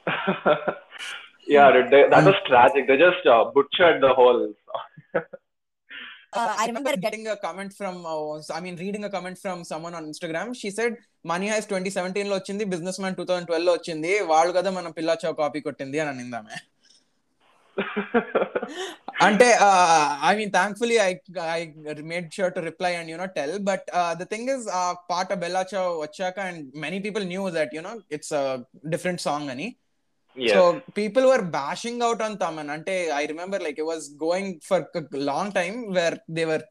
yeah, 1.48 1.68
they, 1.92 2.02
that 2.10 2.26
was 2.26 2.36
tragic. 2.48 2.88
They 2.88 2.98
just 2.98 3.26
uh, 3.26 3.46
butchered 3.56 4.02
the 4.02 4.14
whole 4.14 4.54
song. 4.66 5.24
uh, 6.36 6.56
I 6.62 6.66
remember 6.68 6.94
getting 6.98 7.26
a 7.28 7.38
comment 7.38 7.72
from, 7.74 7.96
uh, 8.06 8.38
I 8.58 8.62
mean, 8.66 8.76
reading 8.78 9.04
a 9.06 9.10
comment 9.10 9.38
from 9.38 9.64
someone 9.64 9.94
on 9.94 10.06
Instagram. 10.12 10.56
She 10.62 10.70
said, 10.78 10.94
Money 11.24 11.50
Heist 11.52 11.70
2017 11.72 12.30
లో 12.32 12.36
వచ్చింది 12.40 12.64
business 12.74 13.00
man 13.02 13.18
two 13.20 13.26
thousand 13.30 13.50
ట్వెల్వ్లో 13.52 13.74
వచ్చింది. 13.74 14.14
వాళ్ళు 14.32 14.54
కదా 14.54 14.72
మన 14.78 14.90
పిల్లాచో 15.00 15.34
copy 15.42 15.62
కొట్టింది 15.70 16.00
అని 16.04 16.12
అనిందామే 16.16 16.58
అంటే 19.26 19.46
I 20.30 20.32
mean 20.40 20.52
thankfully 20.52 20.98
I 21.06 21.12
I 21.54 21.60
made 22.12 22.28
sure 22.36 22.54
to 22.56 22.62
reply 22.68 22.92
and 23.00 23.10
you know 23.12 23.26
tell 23.38 23.56
but 23.70 23.86
the 24.20 24.26
thing 24.34 24.50
is 24.56 24.66
ఆ 24.80 24.84
పాట 25.12 25.30
బెల్లాచో 25.44 25.82
వచ్చాక 26.04 26.38
and 26.50 26.62
many 26.86 27.00
people 27.06 27.26
knew 27.32 27.44
that 27.58 27.74
you know 27.78 27.94
it's 28.12 28.34
different 28.88 29.24
song 29.28 29.50
అని. 29.56 29.68
So 30.54 30.62
people 31.00 31.26
were 31.32 31.44
bashing 31.58 32.04
out 32.08 32.24
on 32.28 32.38
Thaman 32.46 32.72
అంటే 32.76 32.96
I 33.22 33.24
remember 33.34 33.64
like 33.68 33.80
it 33.84 33.90
was 33.94 34.08
going 34.26 34.54
for 34.70 34.86
long 35.32 35.54
time 35.60 35.78
where 36.00 36.18
they 36.38 36.46
were 36.52 36.66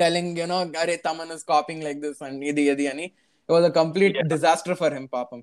telling 0.00 0.38
you know 0.42 0.58
అరే 0.84 0.96
Thaman 1.08 1.32
is 1.36 1.44
copying 1.54 1.84
like 1.88 2.00
this 2.06 2.22
and 2.28 2.44
ఇది 2.52 2.64
ఇది 2.74 2.86
అని 2.94 3.06
it 3.48 3.54
was 3.56 3.68
a 3.72 3.74
complete 3.82 4.18
disaster 4.34 4.78
for 4.82 4.96
him 5.00 5.10
పాపం 5.18 5.42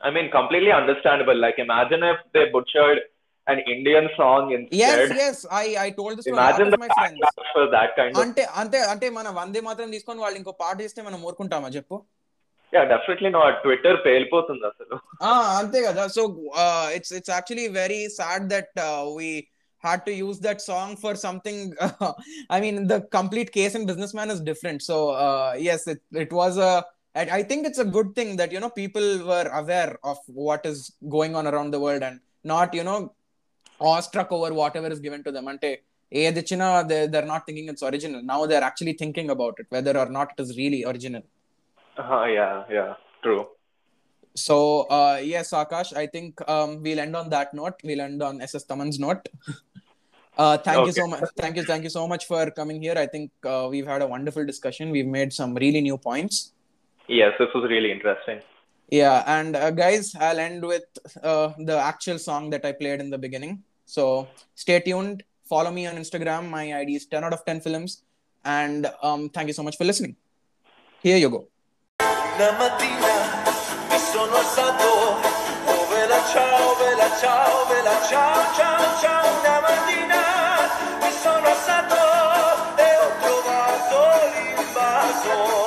I 0.00 0.10
mean, 0.10 0.30
completely 0.30 0.72
understandable. 0.72 1.36
Like, 1.36 1.58
imagine 1.58 2.02
if 2.04 2.20
they 2.34 2.44
butchered 2.50 3.00
an 3.46 3.58
Indian 3.66 4.08
song 4.16 4.50
in 4.52 4.60
Yes, 4.72 5.12
yes. 5.16 5.36
I 5.52 5.66
I 5.78 5.90
told 5.90 6.16
this. 6.18 6.26
Imagine 6.26 6.70
the 6.70 6.78
my 6.78 6.88
friends. 6.88 7.20
for 7.52 7.64
that 7.70 7.90
kind 7.96 8.12
of. 8.12 8.18
ante 8.22 8.44
ante 8.60 8.78
అంటే 8.92 9.06
మన 9.18 9.28
వందే 9.38 9.60
మాత్రం 9.60 9.90
తీసుకొని 9.94 10.20
వాళ్ళు 10.24 10.38
ఇంకో 10.40 10.52
పాట 10.62 10.76
చేస్తే 10.84 11.00
మనం 11.02 11.18
ఊరుకుంటామా 11.28 11.70
చెప్పు 11.76 11.96
Yeah, 12.73 12.85
definitely 12.93 13.29
not. 13.35 13.53
Twitter 13.65 13.93
పేలిపోతుంది 14.05 14.65
అసలు. 14.69 14.95
ఆ 15.27 15.33
అంతే 15.59 15.79
కదా 15.87 16.03
so 16.15 16.23
it's 16.97 17.13
it's 17.19 17.31
actually 17.35 17.67
very 17.81 18.01
sad 18.19 18.47
that 18.55 18.73
we 19.19 19.29
had 19.83 19.99
to 20.07 20.13
use 20.25 20.37
that 20.45 20.59
song 20.69 20.89
for 21.01 21.11
something 21.23 21.57
i 22.55 22.59
mean 22.63 22.77
the 22.91 22.97
complete 23.17 23.49
case 23.57 23.73
in 23.77 23.83
businessman 23.89 24.29
is 24.33 24.39
different 24.49 24.79
so 24.87 24.95
uh, 25.25 25.51
yes 25.67 25.81
it, 25.93 25.99
it 26.23 26.31
was 26.39 26.53
a 26.69 26.71
I, 27.15 27.23
I 27.37 27.41
think 27.49 27.61
it's 27.69 27.81
a 27.85 27.89
good 27.97 28.09
thing 28.17 28.29
that 28.39 28.51
you 28.55 28.61
know 28.63 28.71
people 28.81 29.07
were 29.31 29.47
aware 29.61 29.91
of 30.11 30.17
what 30.45 30.63
is 30.71 30.79
going 31.15 31.35
on 31.39 31.45
around 31.51 31.69
the 31.75 31.81
world 31.85 32.03
and 32.07 32.17
not 32.53 32.73
you 32.79 32.85
know 32.89 32.97
awestruck 33.91 34.31
over 34.37 34.49
whatever 34.61 34.89
is 34.95 35.01
given 35.07 35.23
to 35.27 35.33
them 35.37 35.47
ante 35.53 35.71
ఏది 36.11 36.39
ఇచ్చినా 36.43 36.67
they, 36.89 36.99
they're 37.13 37.31
not 37.33 37.43
thinking 37.47 37.69
it's 37.73 37.85
original 37.91 38.21
now 38.33 38.39
they're 38.49 38.67
actually 38.71 38.95
thinking 39.03 39.29
about 39.35 39.55
it 39.61 39.67
whether 39.75 39.93
or 40.03 40.09
not 40.17 40.27
it 40.35 40.41
is 40.45 40.51
really 40.61 40.81
original 40.91 41.23
uh, 41.98 42.24
yeah, 42.24 42.64
yeah, 42.70 42.94
true. 43.22 43.48
So 44.34 44.82
uh, 44.88 45.20
yes, 45.22 45.52
Akash, 45.52 45.94
I 45.96 46.06
think 46.06 46.40
um, 46.48 46.82
we'll 46.82 47.00
end 47.00 47.14
on 47.14 47.28
that 47.30 47.52
note. 47.52 47.74
We'll 47.84 48.00
end 48.00 48.22
on 48.22 48.40
SS 48.40 48.64
Thaman's 48.64 48.98
note. 48.98 49.28
Uh, 50.36 50.56
thank 50.56 50.86
you 50.86 50.92
so 50.92 51.06
much. 51.06 51.22
Thank 51.36 51.56
you, 51.56 51.62
thank 51.62 51.84
you 51.84 51.90
so 51.90 52.08
much 52.08 52.24
for 52.24 52.50
coming 52.50 52.80
here. 52.80 52.94
I 52.96 53.06
think 53.06 53.30
uh, 53.44 53.68
we've 53.70 53.86
had 53.86 54.00
a 54.00 54.06
wonderful 54.06 54.46
discussion. 54.46 54.90
We've 54.90 55.06
made 55.06 55.30
some 55.30 55.54
really 55.54 55.82
new 55.82 55.98
points. 55.98 56.52
Yes, 57.06 57.32
this 57.38 57.48
was 57.54 57.68
really 57.68 57.92
interesting. 57.92 58.40
Yeah, 58.90 59.24
and 59.26 59.56
uh, 59.56 59.70
guys, 59.70 60.14
I'll 60.18 60.38
end 60.38 60.64
with 60.64 60.84
uh, 61.22 61.52
the 61.58 61.76
actual 61.76 62.18
song 62.18 62.50
that 62.50 62.64
I 62.64 62.72
played 62.72 63.00
in 63.00 63.10
the 63.10 63.18
beginning. 63.18 63.62
So 63.84 64.28
stay 64.54 64.80
tuned. 64.80 65.22
Follow 65.44 65.70
me 65.70 65.86
on 65.86 65.96
Instagram. 65.96 66.48
My 66.48 66.78
ID 66.78 66.96
is 66.96 67.06
10 67.06 67.24
out 67.24 67.32
of 67.32 67.44
10 67.44 67.60
films. 67.60 68.02
And 68.44 68.90
um, 69.02 69.28
thank 69.28 69.48
you 69.48 69.54
so 69.54 69.62
much 69.62 69.76
for 69.76 69.84
listening. 69.84 70.16
Here 71.02 71.16
you 71.16 71.30
go. 71.30 71.48
Una 72.34 72.50
mattina 72.52 73.14
mi 73.90 73.98
sono 73.98 74.36
alzato, 74.36 75.20
oh 75.66 75.86
vela 75.90 76.18
ciao, 76.32 76.76
vela 76.76 77.10
ciao, 77.20 77.66
vela 77.66 78.00
ciao, 78.08 78.54
ciao, 78.54 79.00
ciao, 79.00 79.38
una 79.38 79.60
mattina 79.60 80.68
mi 81.02 81.12
sono 81.12 81.46
alzato 81.46 81.94
e 82.76 82.96
ho 82.96 83.10
trovato 83.20 84.30
l'invasore. 84.34 85.61